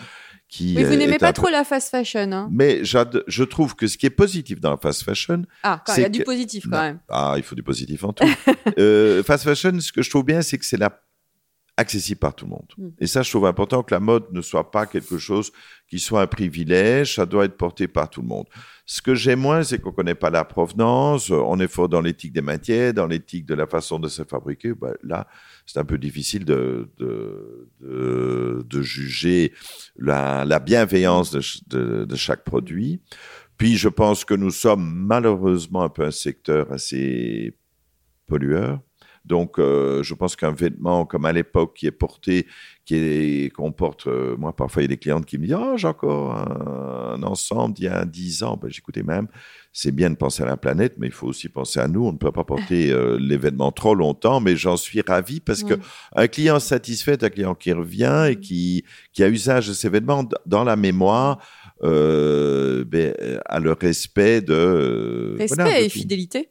qui. 0.56 0.74
Mais 0.74 0.84
vous 0.84 0.94
n'aimez 0.96 1.18
pas 1.18 1.32
trop 1.32 1.46
peu- 1.46 1.52
la 1.52 1.64
fast 1.64 1.90
fashion. 1.90 2.30
hein 2.32 2.48
Mais 2.52 2.84
je 2.84 3.42
trouve 3.42 3.74
que 3.76 3.86
ce 3.86 3.96
qui 3.98 4.06
est 4.06 4.10
positif 4.10 4.60
dans 4.60 4.70
la 4.70 4.76
fast 4.76 5.02
fashion, 5.02 5.42
ah, 5.62 5.82
quand- 5.84 5.94
il 5.96 6.02
y 6.02 6.04
a 6.04 6.08
du 6.08 6.22
positif 6.24 6.64
quand 6.64 6.76
Non. 6.76 6.82
même. 6.82 6.98
ah, 7.08 7.34
il 7.36 7.42
faut 7.42 7.54
du 7.54 7.62
positif 7.62 8.04
en 8.04 8.12
tout. 8.12 8.24
Euh, 8.78 9.22
fast 9.22 9.44
fashion, 9.44 9.78
ce 9.80 9.92
que 9.92 10.02
je 10.02 10.10
trouve 10.10 10.24
bien, 10.24 10.42
c'est 10.42 10.58
que 10.58 10.64
c'est 10.64 10.76
la 10.76 10.90
accessible 11.76 12.20
par 12.20 12.34
tout 12.34 12.44
le 12.44 12.52
monde. 12.52 12.68
Mm. 12.78 12.88
Et 13.00 13.06
ça, 13.06 13.22
je 13.22 13.30
trouve 13.30 13.46
important 13.46 13.82
que 13.82 13.92
la 13.94 14.00
mode 14.00 14.26
ne 14.32 14.40
soit 14.40 14.70
pas 14.70 14.86
quelque 14.86 15.18
chose 15.18 15.50
qui 15.88 15.98
soit 15.98 16.22
un 16.22 16.26
privilège, 16.26 17.16
ça 17.16 17.26
doit 17.26 17.44
être 17.44 17.56
porté 17.56 17.88
par 17.88 18.08
tout 18.08 18.22
le 18.22 18.28
monde. 18.28 18.46
Ce 18.86 19.02
que 19.02 19.14
j'aime 19.14 19.40
moins, 19.40 19.62
c'est 19.62 19.80
qu'on 19.80 19.90
ne 19.90 19.94
connaît 19.94 20.14
pas 20.14 20.30
la 20.30 20.44
provenance, 20.44 21.30
euh, 21.30 21.36
on 21.36 21.58
est 21.58 21.68
fort 21.68 21.88
dans 21.88 22.00
l'éthique 22.00 22.32
des 22.32 22.42
matières, 22.42 22.94
dans 22.94 23.06
l'éthique 23.06 23.46
de 23.46 23.54
la 23.54 23.66
façon 23.66 23.98
de 23.98 24.08
se 24.08 24.22
fabriquer. 24.22 24.72
Ben, 24.74 24.94
là, 25.02 25.26
c'est 25.66 25.78
un 25.78 25.84
peu 25.84 25.98
difficile 25.98 26.44
de, 26.44 26.90
de, 26.98 27.68
de, 27.80 28.64
de 28.66 28.82
juger 28.82 29.52
la, 29.96 30.44
la 30.44 30.60
bienveillance 30.60 31.32
de, 31.66 32.04
de 32.04 32.16
chaque 32.16 32.44
produit. 32.44 33.00
Puis, 33.56 33.76
je 33.76 33.88
pense 33.88 34.24
que 34.24 34.34
nous 34.34 34.50
sommes 34.50 34.92
malheureusement 35.06 35.82
un 35.82 35.88
peu 35.88 36.04
un 36.04 36.10
secteur 36.10 36.70
assez 36.72 37.56
pollueur. 38.26 38.80
Donc, 39.24 39.58
euh, 39.58 40.02
je 40.02 40.14
pense 40.14 40.36
qu'un 40.36 40.52
vêtement 40.52 41.06
comme 41.06 41.24
à 41.24 41.32
l'époque 41.32 41.74
qui 41.74 41.86
est 41.86 41.90
porté, 41.92 42.46
qui 42.84 42.94
est 42.96 43.52
qu'on 43.54 43.72
porte, 43.72 44.06
euh, 44.06 44.36
moi 44.36 44.54
parfois 44.54 44.82
il 44.82 44.84
y 44.84 44.86
a 44.86 44.88
des 44.88 44.98
clientes 44.98 45.24
qui 45.24 45.38
me 45.38 45.46
disent, 45.46 45.56
oh 45.58 45.76
j'ai 45.76 45.88
encore 45.88 46.34
un, 46.34 47.14
un 47.14 47.22
ensemble 47.22 47.74
d'il 47.74 47.84
y 47.84 47.88
a 47.88 48.04
10 48.04 48.42
ans. 48.42 48.58
Ben, 48.60 48.68
j'écoutais 48.70 49.02
même, 49.02 49.28
c'est 49.72 49.92
bien 49.92 50.10
de 50.10 50.14
penser 50.14 50.42
à 50.42 50.46
la 50.46 50.56
planète, 50.56 50.94
mais 50.98 51.06
il 51.06 51.12
faut 51.12 51.26
aussi 51.26 51.48
penser 51.48 51.80
à 51.80 51.88
nous. 51.88 52.06
On 52.06 52.12
ne 52.12 52.18
peut 52.18 52.32
pas 52.32 52.44
porter 52.44 52.92
euh, 52.92 53.18
l'événement 53.18 53.72
trop 53.72 53.94
longtemps, 53.94 54.40
mais 54.40 54.56
j'en 54.56 54.76
suis 54.76 55.00
ravi 55.00 55.40
parce 55.40 55.62
que 55.64 55.74
un 56.14 56.28
client 56.28 56.60
satisfait, 56.60 57.22
un 57.24 57.30
client 57.30 57.54
qui 57.54 57.72
revient 57.72 58.26
et 58.30 58.36
qui 58.36 58.84
qui 59.12 59.24
a 59.24 59.28
usage 59.28 59.68
de 59.68 59.72
ces 59.72 59.88
vêtements 59.88 60.28
dans 60.46 60.64
la 60.64 60.76
mémoire. 60.76 61.38
Euh, 61.82 62.84
ben, 62.84 63.14
a 63.44 63.58
le 63.58 63.72
respect 63.72 64.40
de 64.40 64.54
euh, 64.54 65.36
Respect 65.38 65.56
voilà, 65.56 65.80
de 65.80 65.84
et 65.84 65.88
tout. 65.88 65.98
fidélité. 65.98 66.50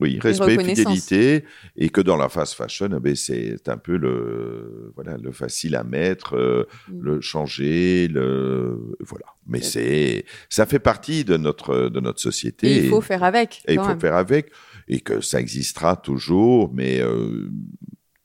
Oui, 0.00 0.18
respect, 0.20 0.58
fidélité, 0.64 1.44
et 1.76 1.88
que 1.90 2.00
dans 2.00 2.16
la 2.16 2.28
fast 2.28 2.54
fashion, 2.54 2.88
eh 2.96 2.98
ben, 3.00 3.14
c'est 3.14 3.68
un 3.68 3.76
peu 3.76 3.96
le, 3.96 4.92
voilà, 4.96 5.16
le 5.16 5.30
facile 5.30 5.76
à 5.76 5.84
mettre, 5.84 6.36
euh, 6.36 6.66
Mm. 6.88 7.00
le 7.00 7.20
changer, 7.20 8.08
le, 8.08 8.96
voilà. 9.00 9.26
Mais 9.46 9.60
c'est, 9.60 10.24
ça 10.48 10.66
fait 10.66 10.80
partie 10.80 11.24
de 11.24 11.36
notre, 11.36 11.88
de 11.88 12.00
notre 12.00 12.20
société. 12.20 12.68
Et 12.68 12.84
il 12.84 12.88
faut 12.90 13.00
faire 13.00 13.22
avec. 13.22 13.62
et 13.68 13.74
il 13.74 13.78
faut 13.80 13.86
même. 13.88 14.00
faire 14.00 14.16
avec, 14.16 14.50
et 14.88 15.00
que 15.00 15.20
ça 15.20 15.38
existera 15.38 15.94
toujours. 15.96 16.72
Mais 16.74 17.00
euh, 17.00 17.48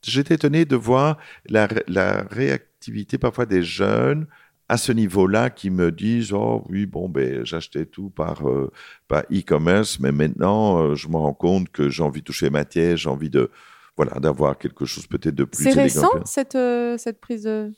j'étais 0.02 0.34
étonné 0.34 0.64
de 0.64 0.74
voir 0.76 1.18
la, 1.48 1.68
la 1.86 2.26
réactivité 2.30 3.18
parfois 3.18 3.46
des 3.46 3.62
jeunes 3.62 4.26
à 4.68 4.76
ce 4.76 4.92
niveau-là 4.92 5.50
qui 5.50 5.70
me 5.70 5.90
disent 5.90 6.32
oh 6.32 6.62
oui 6.68 6.84
bon 6.86 7.08
ben 7.08 7.44
j'achetais 7.44 7.86
tout 7.86 8.10
par 8.10 8.46
euh, 8.46 8.70
par 9.08 9.22
e-commerce 9.32 9.98
mais 9.98 10.12
maintenant 10.12 10.78
euh, 10.82 10.94
je 10.94 11.08
me 11.08 11.16
rends 11.16 11.32
compte 11.34 11.70
que 11.70 11.88
j'ai 11.88 12.02
envie 12.02 12.20
de 12.20 12.24
toucher 12.24 12.50
matière 12.50 12.96
j'ai 12.96 13.08
envie 13.08 13.30
de 13.30 13.50
voilà 13.96 14.20
d'avoir 14.20 14.58
quelque 14.58 14.84
chose 14.84 15.06
peut-être 15.06 15.34
de 15.34 15.44
plus 15.44 15.64
C'est 15.64 15.70
élégant 15.70 15.82
récent 15.82 16.10
cette, 16.24 16.54
euh, 16.54 16.98
cette 16.98 17.20
prise 17.20 17.44
de. 17.44 17.72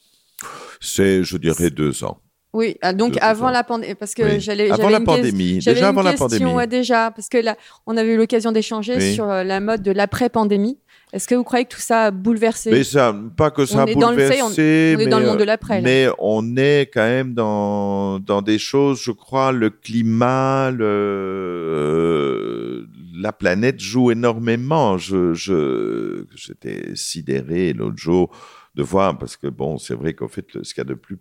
c'est 0.80 1.22
je 1.22 1.36
dirais 1.36 1.70
deux 1.70 2.02
ans 2.04 2.18
Oui, 2.52 2.76
ah, 2.82 2.92
donc 2.92 3.12
Deux 3.12 3.18
avant 3.22 3.50
la 3.50 3.62
pandémie, 3.62 3.94
parce 3.94 4.14
que 4.14 4.22
Oui. 4.24 4.40
j'allais. 4.40 4.70
avant 4.70 4.90
la 4.90 4.98
une 4.98 5.04
pandémie 5.04 5.54
déjà 5.60 5.78
une 5.78 5.84
avant 5.84 6.02
la 6.02 6.14
pandémie 6.14 6.52
ouais, 6.52 6.66
déjà, 6.66 7.12
parce 7.12 7.28
que 7.28 7.38
là, 7.38 7.56
on 7.86 7.96
avait 7.96 8.14
eu 8.14 8.16
l'occasion 8.16 8.50
d'échanger 8.50 8.96
Oui. 8.96 9.14
sur 9.14 9.26
la 9.26 9.60
mode 9.60 9.82
de 9.82 9.92
l'après-pandémie. 9.92 10.78
Est-ce 11.12 11.26
que 11.26 11.34
vous 11.34 11.42
croyez 11.44 11.64
que 11.64 11.74
tout 11.74 11.80
ça 11.80 12.04
a 12.06 12.10
bouleversé 12.12 12.70
Mais 12.70 12.84
ça, 12.84 13.14
pas 13.36 13.50
que 13.50 13.66
ça 13.66 13.78
On 13.78 13.80
a 13.80 13.86
dans 13.86 13.92
le 13.92 14.06
on- 14.06 14.10
bouleversé, 14.10 14.42
on 14.42 14.50
est 14.56 14.96
mais, 14.96 15.06
dans 15.08 15.18
le 15.18 15.26
monde 15.26 15.36
euh, 15.36 15.40
de 15.40 15.44
l'après, 15.44 15.76
là. 15.76 15.80
Mais 15.82 16.06
on 16.18 16.56
est 16.56 16.82
quand 16.92 17.00
même 17.02 17.34
dans, 17.34 18.20
dans 18.20 18.42
des 18.42 18.58
choses, 18.58 19.02
je 19.02 19.10
crois, 19.10 19.50
le 19.50 19.70
climat, 19.70 20.70
le, 20.70 20.84
euh, 20.84 22.86
la 23.14 23.32
planète 23.32 23.80
joue 23.80 24.10
énormément. 24.10 24.98
Je, 24.98 25.34
je, 25.34 26.24
j'étais 26.34 26.94
sidéré 26.94 27.72
l'autre 27.72 27.96
jour 27.98 28.30
de 28.74 28.82
voir, 28.82 29.18
parce 29.18 29.36
que 29.36 29.48
bon, 29.48 29.78
c'est 29.78 29.94
vrai 29.94 30.14
qu'en 30.14 30.28
fait, 30.28 30.46
ce 30.62 30.74
qu'il 30.74 30.80
y 30.80 30.86
a 30.86 30.88
de 30.88 30.94
plus, 30.94 31.18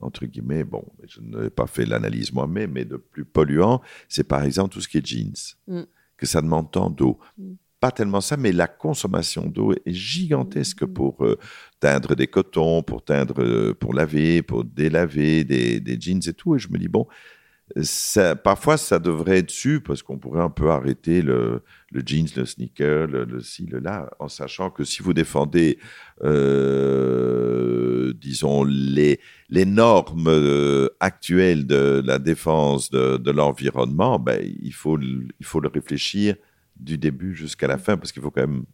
entre 0.00 0.24
guillemets, 0.26 0.64
bon, 0.64 0.84
je 1.06 1.20
n'ai 1.20 1.50
pas 1.50 1.66
fait 1.66 1.84
l'analyse 1.84 2.32
moi-même, 2.32 2.72
mais 2.72 2.84
de 2.84 2.96
plus 2.96 3.24
polluant, 3.24 3.82
c'est 4.08 4.24
par 4.24 4.44
exemple 4.44 4.72
tout 4.72 4.80
ce 4.80 4.88
qui 4.88 4.98
est 4.98 5.06
jeans, 5.06 5.32
Mm. 5.66 5.82
que 6.16 6.26
ça 6.26 6.40
demande 6.40 6.70
tant 6.70 6.88
d'eau. 6.88 7.18
Mm. 7.36 7.52
Pas 7.80 7.90
tellement 7.90 8.20
ça, 8.20 8.36
mais 8.36 8.52
la 8.52 8.66
consommation 8.66 9.46
d'eau 9.46 9.72
est 9.72 9.92
gigantesque 9.92 10.82
Mm. 10.82 10.92
pour 10.92 11.24
euh, 11.24 11.38
teindre 11.80 12.14
des 12.14 12.26
cotons, 12.26 12.82
pour 12.82 13.02
teindre, 13.04 13.42
euh, 13.42 13.74
pour 13.74 13.94
laver, 13.94 14.42
pour 14.42 14.64
délaver 14.64 15.44
des, 15.44 15.80
des 15.80 15.98
jeans 16.00 16.20
et 16.26 16.32
tout. 16.34 16.56
Et 16.56 16.58
je 16.58 16.68
me 16.70 16.78
dis, 16.78 16.88
bon, 16.88 17.06
ça, 17.82 18.34
parfois 18.36 18.76
ça 18.76 18.98
devrait 18.98 19.38
être 19.38 19.50
su 19.50 19.80
parce 19.80 20.02
qu'on 20.02 20.18
pourrait 20.18 20.42
un 20.42 20.50
peu 20.50 20.70
arrêter 20.70 21.22
le, 21.22 21.62
le 21.92 22.02
jeans, 22.04 22.26
le 22.36 22.44
sneaker, 22.44 23.06
le, 23.06 23.24
le 23.24 23.40
ci, 23.40 23.64
le 23.66 23.78
là, 23.78 24.10
en 24.18 24.28
sachant 24.28 24.70
que 24.70 24.84
si 24.84 25.02
vous 25.02 25.12
défendez, 25.14 25.78
euh, 26.24 28.12
disons, 28.20 28.64
les, 28.64 29.20
les 29.50 29.64
normes 29.64 30.28
euh, 30.28 30.88
actuelles 31.00 31.66
de 31.66 32.02
la 32.04 32.18
défense 32.18 32.90
de, 32.90 33.16
de 33.18 33.30
l'environnement, 33.30 34.18
ben, 34.18 34.40
il, 34.62 34.72
faut, 34.74 34.98
il 35.00 35.46
faut 35.46 35.60
le 35.60 35.68
réfléchir 35.68 36.36
du 36.80 36.98
début 36.98 37.34
jusqu'à 37.34 37.66
la 37.66 37.78
fin 37.78 37.96
parce 37.96 38.12
qu'il 38.12 38.22
faut 38.22 38.30
quand 38.30 38.46
même 38.46 38.64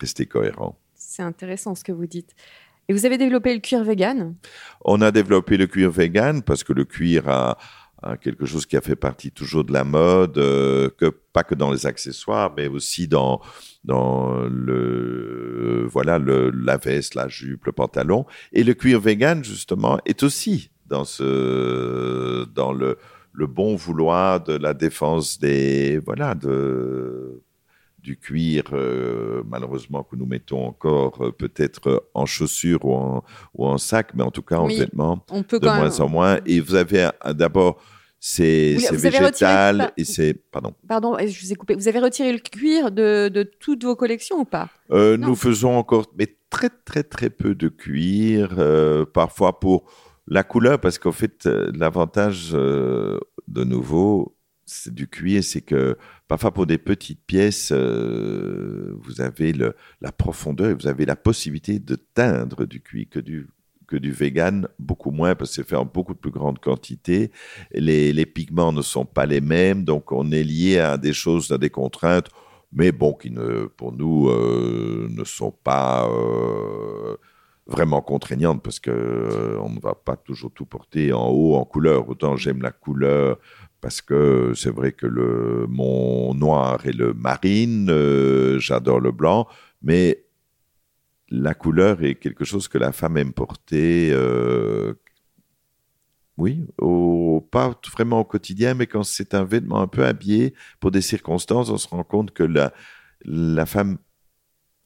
rester 0.00 0.26
cohérent. 0.26 0.78
C'est 0.94 1.22
intéressant 1.22 1.74
ce 1.74 1.84
que 1.84 1.92
vous 1.92 2.06
dites. 2.06 2.34
Et 2.88 2.92
vous 2.92 3.06
avez 3.06 3.18
développé 3.18 3.54
le 3.54 3.60
cuir 3.60 3.84
vegan? 3.84 4.34
On 4.84 5.00
a 5.00 5.12
développé 5.12 5.56
le 5.56 5.66
cuir 5.66 5.90
vegan 5.90 6.42
parce 6.42 6.64
que 6.64 6.72
le 6.72 6.84
cuir 6.84 7.28
a, 7.28 7.56
a 8.02 8.16
quelque 8.16 8.46
chose 8.46 8.66
qui 8.66 8.76
a 8.76 8.80
fait 8.80 8.96
partie 8.96 9.30
toujours 9.30 9.64
de 9.64 9.72
la 9.72 9.84
mode, 9.84 10.38
euh, 10.38 10.90
que 10.98 11.06
pas 11.32 11.44
que 11.44 11.54
dans 11.54 11.70
les 11.70 11.86
accessoires, 11.86 12.52
mais 12.56 12.66
aussi 12.66 13.06
dans 13.06 13.40
dans 13.84 14.42
le 14.42 15.86
voilà 15.88 16.18
le 16.18 16.50
la 16.50 16.78
veste, 16.78 17.14
la 17.14 17.28
jupe, 17.28 17.66
le 17.66 17.72
pantalon. 17.72 18.26
Et 18.52 18.64
le 18.64 18.74
cuir 18.74 19.00
vegan 19.00 19.44
justement 19.44 19.98
est 20.04 20.22
aussi 20.22 20.70
dans 20.86 21.04
ce 21.04 22.44
dans 22.46 22.72
le 22.72 22.98
le 23.32 23.46
bon 23.46 23.76
vouloir 23.76 24.42
de 24.42 24.54
la 24.54 24.74
défense 24.74 25.38
des 25.38 25.98
voilà 25.98 26.34
de 26.34 27.42
du 28.02 28.16
cuir 28.16 28.64
euh, 28.72 29.42
malheureusement 29.46 30.02
que 30.02 30.16
nous 30.16 30.26
mettons 30.26 30.66
encore 30.66 31.24
euh, 31.24 31.32
peut-être 31.32 31.88
euh, 31.88 31.98
en 32.14 32.26
chaussures 32.26 32.84
ou 32.84 32.94
en, 32.94 33.24
ou 33.54 33.66
en 33.66 33.78
sac, 33.78 34.12
mais 34.14 34.22
en 34.22 34.30
tout 34.30 34.42
cas 34.42 34.56
en 34.58 34.66
Oui, 34.66 34.78
vêtements 34.78 35.24
On 35.30 35.42
peut 35.42 35.58
de 35.58 35.66
quand 35.66 35.76
moins 35.76 35.90
même. 35.90 36.00
en 36.02 36.08
moins. 36.08 36.38
Et 36.46 36.60
vous 36.60 36.74
avez 36.74 37.08
d'abord 37.34 37.82
c'est 38.22 38.74
retiré 38.76 38.96
végétal 38.96 39.92
et 39.96 40.04
c'est 40.04 40.34
pardon. 40.34 40.74
Pardon, 40.86 41.16
je 41.18 41.40
vous 41.40 41.52
ai 41.52 41.54
coupé. 41.54 41.74
Vous 41.74 41.88
avez 41.88 42.00
retiré 42.00 42.32
le 42.32 42.38
cuir 42.38 42.90
de, 42.92 43.28
de 43.28 43.42
toutes 43.42 43.82
vos 43.82 43.96
collections 43.96 44.40
ou 44.40 44.44
pas? 44.44 44.68
Euh, 44.90 45.16
nous 45.16 45.34
faisons 45.34 45.74
encore, 45.76 46.04
mais 46.18 46.36
très 46.50 46.68
très 46.84 47.02
très 47.02 47.30
peu 47.30 47.54
de 47.54 47.68
cuir, 47.68 48.56
euh, 48.58 49.06
parfois 49.06 49.58
pour 49.58 49.84
la 50.26 50.42
couleur, 50.42 50.78
parce 50.80 50.98
qu'en 50.98 51.12
fait 51.12 51.46
l'avantage 51.74 52.50
euh, 52.52 53.18
de 53.48 53.64
nouveau 53.64 54.36
c'est 54.66 54.94
du 54.94 55.08
cuir, 55.08 55.42
c'est 55.42 55.62
que 55.62 55.96
parfois 56.30 56.52
pour 56.52 56.64
des 56.64 56.78
petites 56.78 57.24
pièces, 57.26 57.72
euh, 57.72 58.94
vous 59.02 59.20
avez 59.20 59.52
la 59.52 60.12
profondeur 60.12 60.70
et 60.70 60.74
vous 60.74 60.86
avez 60.86 61.04
la 61.04 61.16
possibilité 61.16 61.80
de 61.80 61.96
teindre 61.96 62.66
du 62.66 62.80
cuir 62.80 63.06
que 63.10 63.18
du 63.18 63.48
que 63.88 63.96
du 63.96 64.12
vegan, 64.12 64.68
beaucoup 64.78 65.10
moins 65.10 65.34
parce 65.34 65.50
que 65.50 65.56
c'est 65.56 65.68
fait 65.68 65.74
en 65.74 65.84
beaucoup 65.84 66.14
plus 66.14 66.30
grande 66.30 66.60
quantité. 66.60 67.32
Les, 67.72 68.24
pigments 68.26 68.70
ne 68.70 68.82
sont 68.82 69.04
pas 69.04 69.26
les 69.26 69.40
mêmes, 69.40 69.82
donc 69.82 70.12
on 70.12 70.30
est 70.30 70.44
lié 70.44 70.78
à 70.78 70.96
des 70.96 71.12
choses, 71.12 71.50
à 71.50 71.58
des 71.58 71.70
contraintes, 71.70 72.28
mais 72.72 72.92
bon, 72.92 73.14
qui 73.14 73.32
ne, 73.32 73.66
pour 73.66 73.90
nous 73.90 74.28
euh, 74.28 75.08
ne 75.10 75.24
sont 75.24 75.50
pas 75.50 76.08
euh, 76.08 77.16
vraiment 77.66 78.02
contraignantes 78.02 78.62
parce 78.62 78.78
que 78.78 79.58
on 79.60 79.70
ne 79.70 79.80
va 79.80 79.96
pas 79.96 80.14
toujours 80.14 80.52
tout 80.52 80.66
porter 80.66 81.12
en 81.12 81.28
haut 81.28 81.56
en 81.56 81.64
couleur. 81.64 82.08
Autant 82.08 82.36
j'aime 82.36 82.62
la 82.62 82.70
couleur 82.70 83.38
parce 83.80 84.00
que 84.02 84.52
c'est 84.54 84.70
vrai 84.70 84.92
que 84.92 85.06
le 85.06 85.66
mon 85.68 86.34
noir 86.34 86.84
et 86.86 86.92
le 86.92 87.12
marine, 87.14 87.88
euh, 87.90 88.58
j'adore 88.58 89.00
le 89.00 89.12
blanc, 89.12 89.46
mais 89.82 90.24
la 91.28 91.54
couleur 91.54 92.02
est 92.02 92.16
quelque 92.16 92.44
chose 92.44 92.68
que 92.68 92.78
la 92.78 92.92
femme 92.92 93.16
aime 93.16 93.32
porter. 93.32 94.10
euh, 94.12 94.94
oui, 96.36 96.66
au, 96.78 97.46
pas 97.50 97.78
vraiment 97.92 98.20
au 98.20 98.24
quotidien, 98.24 98.72
mais 98.74 98.86
quand 98.86 99.02
c'est 99.02 99.34
un 99.34 99.44
vêtement 99.44 99.80
un 99.82 99.86
peu 99.88 100.06
habillé 100.06 100.54
pour 100.80 100.90
des 100.90 101.02
circonstances, 101.02 101.68
on 101.68 101.76
se 101.76 101.86
rend 101.88 102.02
compte 102.02 102.30
que 102.32 102.42
la, 102.42 102.72
la 103.24 103.66
femme, 103.66 103.98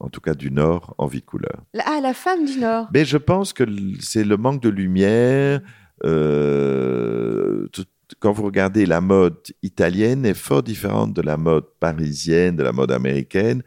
en 0.01 0.09
tout 0.09 0.21
cas 0.21 0.35
du 0.35 0.51
Nord, 0.51 0.95
envie 0.99 1.23
couleur. 1.23 1.63
La- 1.73 1.85
Ah, 1.87 2.01
la 2.03 2.13
femme 2.13 2.45
du 2.45 2.59
Nord. 2.59 2.89
Mais 2.93 3.05
je 3.05 3.17
pense 3.19 3.53
que 3.53 3.65
c'est 4.01 4.25
le 4.25 4.37
manque 4.37 4.63
de 4.63 4.69
lumière. 4.69 5.61
euh, 6.05 7.69
tout- 7.73 7.85
quand 8.21 8.33
vous 8.33 8.45
regardez 8.45 8.87
la 8.87 9.01
mode 9.01 9.37
italienne 9.63 10.25
est 10.27 10.35
fort 10.35 10.63
différente 10.63 11.13
de 11.13 11.23
la 11.23 11.37
mode 11.37 11.67
parisienne, 11.81 12.57
de 12.57 12.63
la 12.63 12.73
mode 12.73 12.93
américaine, 12.93 13.63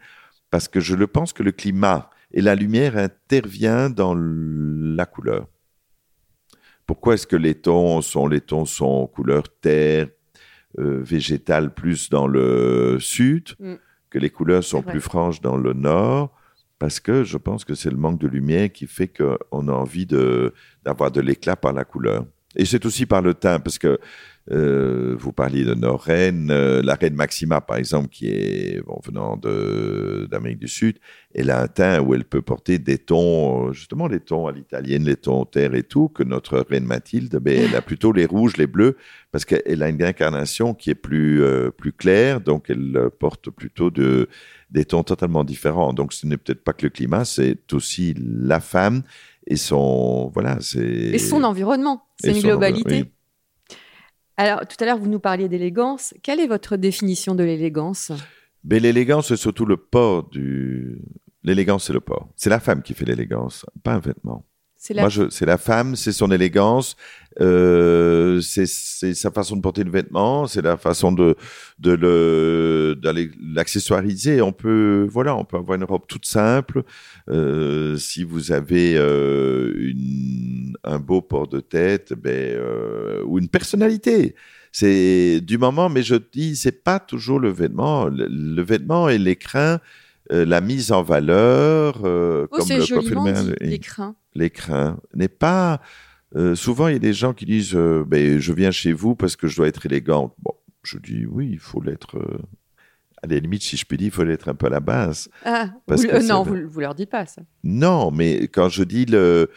parce 0.50 0.68
que 0.68 0.80
je 0.80 0.94
le 0.94 1.06
pense 1.06 1.32
que 1.32 1.42
le 1.42 1.52
climat 1.52 2.10
et 2.32 2.40
la 2.40 2.54
lumière 2.54 2.96
intervient 2.96 3.90
dans 3.90 4.14
la 4.16 5.06
couleur. 5.06 5.46
Pourquoi 6.86 7.14
est-ce 7.14 7.26
que 7.26 7.36
les 7.36 7.54
tons 7.54 8.00
sont 8.00 8.26
les 8.26 8.40
tons 8.40 8.64
sont 8.64 9.06
couleur 9.06 9.42
terre, 9.60 10.08
euh, 10.78 11.00
végétale 11.02 11.74
plus 11.74 12.08
dans 12.08 12.26
le 12.26 12.98
sud, 13.00 13.50
Mm. 13.58 13.74
que 14.10 14.18
les 14.18 14.30
couleurs 14.30 14.64
sont 14.64 14.82
plus 14.82 15.00
franches 15.00 15.40
dans 15.40 15.56
le 15.56 15.74
nord? 15.74 16.34
Parce 16.78 17.00
que 17.00 17.24
je 17.24 17.36
pense 17.36 17.64
que 17.64 17.74
c'est 17.74 17.90
le 17.90 17.96
manque 17.96 18.20
de 18.20 18.28
lumière 18.28 18.70
qui 18.72 18.86
fait 18.86 19.08
qu'on 19.08 19.68
a 19.68 19.72
envie 19.72 20.06
de 20.06 20.54
d'avoir 20.84 21.10
de 21.10 21.20
l'éclat 21.20 21.56
par 21.56 21.72
la 21.72 21.84
couleur. 21.84 22.24
Et 22.56 22.64
c'est 22.64 22.86
aussi 22.86 23.04
par 23.04 23.20
le 23.20 23.34
teint, 23.34 23.60
parce 23.60 23.78
que 23.78 23.98
euh, 24.50 25.14
vous 25.18 25.32
parliez 25.32 25.64
de 25.64 25.74
nos 25.74 25.96
reines, 25.96 26.50
euh, 26.50 26.80
la 26.82 26.94
reine 26.94 27.14
Maxima, 27.14 27.60
par 27.60 27.76
exemple, 27.76 28.08
qui 28.08 28.28
est 28.28 28.80
bon, 28.86 28.98
venant 29.04 29.36
d'Amérique 29.36 30.58
du 30.58 30.68
Sud, 30.68 30.98
elle 31.34 31.50
a 31.50 31.60
un 31.60 31.68
teint 31.68 32.00
où 32.00 32.14
elle 32.14 32.24
peut 32.24 32.40
porter 32.40 32.78
des 32.78 32.98
tons, 32.98 33.68
euh, 33.68 33.72
justement 33.72 34.08
les 34.08 34.20
tons 34.20 34.46
à 34.46 34.52
l'italienne, 34.52 35.04
les 35.04 35.16
tons 35.16 35.44
terre 35.44 35.74
et 35.74 35.82
tout, 35.82 36.08
que 36.08 36.22
notre 36.22 36.58
reine 36.60 36.84
Mathilde, 36.84 37.36
ben, 37.36 37.66
elle 37.68 37.76
a 37.76 37.82
plutôt 37.82 38.12
les 38.12 38.24
rouges, 38.24 38.56
les 38.56 38.66
bleus, 38.66 38.96
parce 39.32 39.44
qu'elle 39.44 39.82
a 39.82 39.88
une 39.88 40.02
incarnation 40.02 40.72
qui 40.72 40.90
est 40.90 40.94
plus, 40.94 41.42
euh, 41.42 41.70
plus 41.70 41.92
claire, 41.92 42.40
donc 42.40 42.70
elle 42.70 43.10
porte 43.18 43.50
plutôt 43.50 43.90
de, 43.90 44.28
des 44.70 44.86
tons 44.86 45.02
totalement 45.02 45.44
différents. 45.44 45.92
Donc 45.92 46.14
ce 46.14 46.26
n'est 46.26 46.38
peut-être 46.38 46.64
pas 46.64 46.72
que 46.72 46.86
le 46.86 46.90
climat, 46.90 47.26
c'est 47.26 47.72
aussi 47.74 48.14
la 48.18 48.60
femme 48.60 49.02
et 49.46 49.56
son... 49.56 50.30
Voilà, 50.32 50.58
c'est... 50.60 50.80
Et 50.80 51.18
son 51.18 51.44
environnement. 51.44 52.06
C'est 52.18 52.32
une 52.32 52.42
globalité. 52.42 53.04
Alors, 54.40 54.60
tout 54.68 54.76
à 54.78 54.86
l'heure, 54.86 54.98
vous 54.98 55.08
nous 55.08 55.18
parliez 55.18 55.48
d'élégance. 55.48 56.14
Quelle 56.22 56.38
est 56.38 56.46
votre 56.46 56.76
définition 56.76 57.34
de 57.34 57.42
l'élégance? 57.42 58.12
Mais 58.62 58.78
l'élégance, 58.78 59.28
c'est 59.28 59.36
surtout 59.36 59.66
le 59.66 59.76
port 59.76 60.28
du... 60.30 61.02
L'élégance, 61.42 61.86
c'est 61.86 61.92
le 61.92 62.00
port. 62.00 62.28
C'est 62.36 62.48
la 62.48 62.60
femme 62.60 62.82
qui 62.82 62.94
fait 62.94 63.04
l'élégance, 63.04 63.66
pas 63.82 63.94
un 63.94 63.98
vêtement. 63.98 64.47
C'est 64.80 64.94
la... 64.94 65.02
Moi, 65.02 65.08
je, 65.08 65.28
c'est 65.28 65.44
la 65.44 65.58
femme, 65.58 65.96
c'est 65.96 66.12
son 66.12 66.30
élégance, 66.30 66.94
euh, 67.40 68.40
c'est, 68.40 68.66
c'est 68.66 69.12
sa 69.12 69.32
façon 69.32 69.56
de 69.56 69.60
porter 69.60 69.82
le 69.82 69.90
vêtement, 69.90 70.46
c'est 70.46 70.62
la 70.62 70.76
façon 70.76 71.10
de, 71.10 71.34
de 71.80 71.90
le, 71.92 72.94
d'aller 73.02 73.32
l'accessoiriser. 73.42 74.40
On 74.40 74.52
peut, 74.52 75.08
voilà, 75.10 75.34
on 75.34 75.44
peut 75.44 75.56
avoir 75.56 75.76
une 75.76 75.82
robe 75.84 76.06
toute 76.06 76.26
simple. 76.26 76.84
Euh, 77.28 77.96
si 77.96 78.22
vous 78.22 78.52
avez 78.52 78.96
euh, 78.96 79.74
une, 79.78 80.76
un 80.84 81.00
beau 81.00 81.22
port 81.22 81.48
de 81.48 81.58
tête, 81.58 82.12
ben, 82.14 82.30
euh, 82.30 83.22
ou 83.26 83.40
une 83.40 83.48
personnalité. 83.48 84.36
C'est 84.70 85.40
du 85.40 85.58
moment, 85.58 85.88
mais 85.88 86.04
je 86.04 86.14
dis, 86.14 86.54
c'est 86.54 86.84
pas 86.84 87.00
toujours 87.00 87.40
le 87.40 87.50
vêtement. 87.50 88.06
Le, 88.06 88.28
le 88.30 88.62
vêtement 88.62 89.08
et 89.08 89.18
l'écrin, 89.18 89.80
euh, 90.30 90.44
la 90.44 90.60
mise 90.60 90.92
en 90.92 91.02
valeur, 91.02 92.02
euh, 92.04 92.46
Oh, 92.52 92.58
comme 92.58 92.68
le 92.68 92.84
joliment 92.84 93.24
dit, 93.32 93.54
l'écrin. 93.60 94.14
L'écrin 94.38 94.98
n'est 95.14 95.28
pas. 95.28 95.80
euh, 96.36 96.54
souvent, 96.54 96.88
il 96.88 96.92
y 96.94 96.96
a 96.96 97.00
des 97.00 97.12
gens 97.12 97.32
qui 97.34 97.44
disent 97.46 97.74
euh, 97.74 98.04
ben, 98.06 98.38
Je 98.38 98.52
viens 98.52 98.70
chez 98.70 98.92
vous 98.92 99.14
parce 99.16 99.36
que 99.36 99.46
je 99.48 99.56
dois 99.56 99.68
être 99.68 99.84
élégante. 99.86 100.34
Bon, 100.42 100.52
je 100.82 100.98
dis 100.98 101.26
Oui, 101.26 101.48
il 101.52 101.58
faut 101.58 101.80
l'être. 101.80 102.16
euh, 102.18 102.38
à 103.22 103.26
la 103.26 103.38
limite, 103.40 103.62
si 103.62 103.76
je 103.76 103.84
puis 103.84 103.96
dire, 103.96 104.06
il 104.08 104.10
faut 104.12 104.22
l'être 104.22 104.48
un 104.48 104.54
peu 104.54 104.66
à 104.66 104.70
la 104.70 104.78
base. 104.80 105.28
Ah, 105.44 105.70
Parce 105.86 106.02
vous- 106.04 106.08
que 106.08 106.20
c'est 106.20 106.28
non, 106.28 106.44
vous, 106.44 106.56
vous 106.68 106.80
leur 106.80 106.94
dites 106.94 107.10
pas 107.10 107.26
ça. 107.26 107.42
Non, 107.64 108.12
mais 108.12 108.46
quand 108.48 108.68
je 108.68 108.84
dis 108.84 109.06
le. 109.06 109.50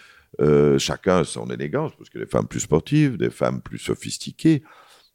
chacun 0.79 1.17
a 1.19 1.23
son 1.23 1.45
élégance, 1.51 1.91
parce 1.97 2.09
que 2.09 2.17
les 2.19 2.25
femmes 2.25 2.47
plus 2.47 2.61
sportives, 2.61 3.17
des 3.17 3.29
femmes 3.29 3.61
plus 3.61 3.77
sophistiquées. 3.77 4.63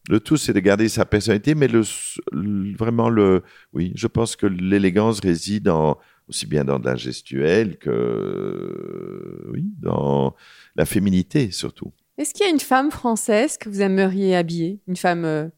Le 0.08 0.20
tout, 0.20 0.36
c'est 0.36 0.52
de 0.52 0.60
garder 0.60 0.88
sa 0.88 1.04
personnalité, 1.04 1.56
mais 1.56 1.66
le, 1.66 1.82
le- 2.30 2.76
vraiment 2.76 3.10
le. 3.10 3.42
Oui, 3.72 3.92
je 3.96 4.06
pense 4.06 4.36
que 4.36 4.46
l'élégance 4.46 5.18
réside 5.18 5.68
en, 5.68 5.98
aussi 6.28 6.46
bien 6.46 6.64
dans 6.64 6.78
de 6.78 6.86
la 6.86 6.96
gestuelle 6.96 7.78
que. 7.78 9.50
Oui, 9.52 9.64
dans 9.80 10.34
la 10.74 10.84
féminité 10.86 11.50
surtout. 11.50 11.92
Est-ce 12.18 12.32
qu'il 12.32 12.46
y 12.46 12.48
a 12.48 12.52
une 12.52 12.60
femme 12.60 12.90
française 12.90 13.58
que 13.58 13.68
vous 13.68 13.82
aimeriez 13.82 14.34
habiller? 14.36 14.80
Une 14.88 14.96
femme. 14.96 15.24
euh, 15.24 15.48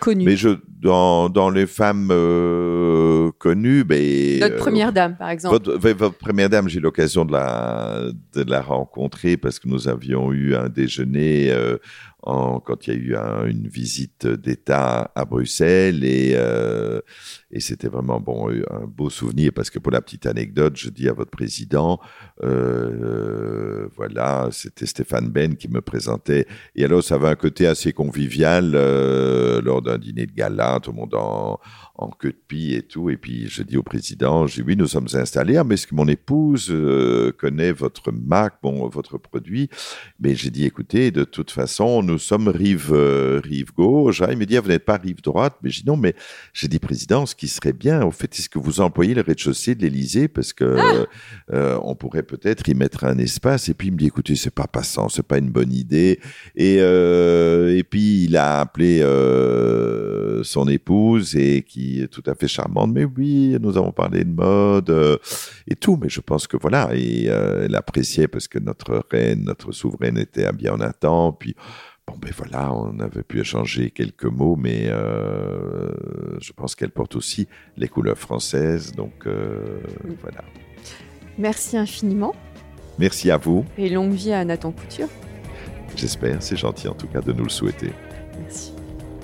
connues 0.00 0.24
Mais 0.24 0.36
je, 0.36 0.50
dans, 0.80 1.28
dans 1.28 1.50
les 1.50 1.66
femmes 1.66 2.08
euh, 2.10 3.30
connues, 3.38 3.84
ben, 3.84 4.40
Notre 4.40 4.54
euh, 4.54 4.58
première 4.58 4.92
dame, 4.92 5.16
par 5.16 5.30
exemple. 5.30 5.54
Votre, 5.54 5.92
votre 5.92 6.18
première 6.18 6.50
dame, 6.50 6.68
j'ai 6.68 6.78
eu 6.78 6.82
l'occasion 6.82 7.24
de 7.24 7.32
la, 7.32 8.10
de 8.34 8.50
la 8.50 8.60
rencontrer 8.60 9.36
parce 9.36 9.58
que 9.58 9.68
nous 9.68 9.88
avions 9.88 10.32
eu 10.32 10.54
un 10.54 10.68
déjeuner 10.68 11.50
euh, 11.50 11.78
en, 12.26 12.58
quand 12.60 12.86
il 12.86 12.94
y 12.94 12.96
a 12.96 13.00
eu 13.00 13.16
un- 13.16 13.46
une 13.46 13.68
visite 13.68 14.26
d'État 14.26 15.10
à 15.14 15.24
Bruxelles 15.24 16.04
et, 16.04 16.32
euh, 16.36 17.00
c'était 17.58 17.88
vraiment 17.88 18.20
bon, 18.20 18.50
un 18.70 18.86
beau 18.86 19.10
souvenir 19.10 19.52
parce 19.54 19.70
que 19.70 19.78
pour 19.78 19.92
la 19.92 20.00
petite 20.02 20.26
anecdote, 20.26 20.76
je 20.76 20.90
dis 20.90 21.08
à 21.08 21.12
votre 21.12 21.30
président, 21.30 22.00
euh, 22.42 23.88
voilà, 23.96 24.48
c'était 24.52 24.86
Stéphane 24.86 25.28
Ben 25.30 25.56
qui 25.56 25.68
me 25.68 25.80
présentait. 25.80 26.46
Et 26.74 26.84
alors 26.84 27.02
ça 27.02 27.14
avait 27.16 27.28
un 27.28 27.36
côté 27.36 27.66
assez 27.66 27.92
convivial 27.92 28.72
euh, 28.74 29.60
lors 29.62 29.82
d'un 29.82 29.98
dîner 29.98 30.26
de 30.26 30.32
gala, 30.32 30.80
tout 30.82 30.90
le 30.90 30.96
monde 30.96 31.14
en, 31.14 31.60
en 31.96 32.10
queue 32.10 32.30
de 32.30 32.40
pie 32.48 32.74
et 32.74 32.82
tout. 32.82 33.08
Et 33.10 33.16
puis 33.16 33.46
je 33.48 33.62
dis 33.62 33.76
au 33.76 33.82
président, 33.82 34.46
je 34.46 34.56
dis 34.56 34.62
oui, 34.62 34.76
nous 34.76 34.88
sommes 34.88 35.06
installés, 35.14 35.56
Ah, 35.56 35.64
mais 35.64 35.74
est-ce 35.74 35.86
que 35.86 35.94
mon 35.94 36.08
épouse 36.08 36.68
euh, 36.70 37.32
connaît 37.32 37.72
votre 37.72 38.10
marque, 38.12 38.56
bon, 38.62 38.88
votre 38.88 39.16
produit? 39.18 39.68
Mais 40.18 40.34
j'ai 40.34 40.50
dit, 40.50 40.64
écoutez, 40.64 41.10
de 41.10 41.24
toute 41.24 41.50
façon, 41.50 42.02
nous 42.02 42.18
sommes 42.18 42.48
rive, 42.48 42.90
euh, 42.92 43.40
rive 43.44 43.72
gauche. 43.72 44.22
Ah, 44.22 44.28
il 44.32 44.38
me 44.38 44.46
dit, 44.46 44.56
ah, 44.56 44.60
vous 44.60 44.68
n'êtes 44.68 44.84
pas 44.84 44.96
rive 44.96 45.22
droite. 45.22 45.56
Mais 45.62 45.70
j'ai 45.70 45.82
dit 45.82 45.88
non, 45.88 45.96
mais 45.96 46.14
j'ai 46.52 46.68
dit, 46.68 46.80
président, 46.80 47.26
ce 47.26 47.34
qui 47.34 47.46
serait 47.46 47.72
bien, 47.72 48.04
au 48.04 48.10
fait, 48.10 48.36
est-ce 48.38 48.48
que 48.48 48.58
vous 48.58 48.80
employez 48.80 49.14
le 49.14 49.20
rez-de-chaussée 49.20 49.76
de 49.76 49.82
l'Élysée? 49.82 50.26
Parce 50.26 50.52
que 50.52 51.06
euh, 51.52 51.78
on 51.82 51.94
pourrait 51.94 52.24
peut-être 52.24 52.68
y 52.68 52.74
mettre 52.74 53.04
un 53.04 53.18
espace. 53.18 53.68
Et 53.68 53.74
puis 53.74 53.88
il 53.88 53.92
me 53.92 53.98
dit, 53.98 54.06
écoutez, 54.06 54.34
c'est 54.34 54.50
pas 54.50 54.66
passant, 54.66 55.08
c'est 55.08 55.22
pas 55.22 55.38
une 55.38 55.50
bonne 55.50 55.72
idée. 55.72 56.18
Et, 56.56 56.76
et 56.78 57.84
puis 57.84 58.24
il 58.24 58.36
a 58.36 58.60
appelé 58.60 59.00
son 60.42 60.66
épouse 60.68 61.36
et 61.36 61.62
qui 61.62 61.83
est 62.02 62.08
tout 62.08 62.22
à 62.26 62.34
fait 62.34 62.48
charmante. 62.48 62.92
Mais 62.92 63.04
oui, 63.04 63.56
nous 63.60 63.76
avons 63.76 63.92
parlé 63.92 64.24
de 64.24 64.30
mode 64.32 64.90
euh, 64.90 65.16
et 65.68 65.76
tout. 65.76 65.98
Mais 66.00 66.08
je 66.08 66.20
pense 66.20 66.46
que 66.46 66.56
voilà, 66.56 66.90
et 66.94 67.26
euh, 67.28 67.64
elle 67.66 67.74
appréciait 67.76 68.28
parce 68.28 68.48
que 68.48 68.58
notre 68.58 69.04
reine, 69.10 69.44
notre 69.44 69.72
souveraine 69.72 70.18
était 70.18 70.50
bien 70.52 70.74
en 70.74 70.80
attend. 70.80 71.32
Puis 71.32 71.54
bon, 72.06 72.14
ben 72.20 72.30
voilà, 72.36 72.72
on 72.72 72.98
avait 73.00 73.22
pu 73.22 73.40
échanger 73.40 73.90
quelques 73.90 74.24
mots, 74.24 74.56
mais 74.56 74.86
euh, 74.88 75.90
je 76.40 76.52
pense 76.52 76.74
qu'elle 76.74 76.90
porte 76.90 77.16
aussi 77.16 77.46
les 77.76 77.88
couleurs 77.88 78.18
françaises. 78.18 78.92
Donc 78.92 79.26
euh, 79.26 79.80
voilà. 80.20 80.42
Merci 81.38 81.76
infiniment 81.76 82.34
Merci 82.98 83.30
à 83.32 83.38
vous. 83.38 83.64
et 83.76 83.88
longue 83.88 84.12
vie 84.12 84.32
à 84.32 84.44
Nathan 84.44 84.70
Couture. 84.70 85.08
J'espère, 85.96 86.42
c'est 86.42 86.56
gentil 86.56 86.86
en 86.88 86.94
tout 86.94 87.06
cas 87.08 87.20
de 87.20 87.32
nous 87.32 87.44
le 87.44 87.50
souhaiter. 87.50 87.90
Merci. 88.40 88.73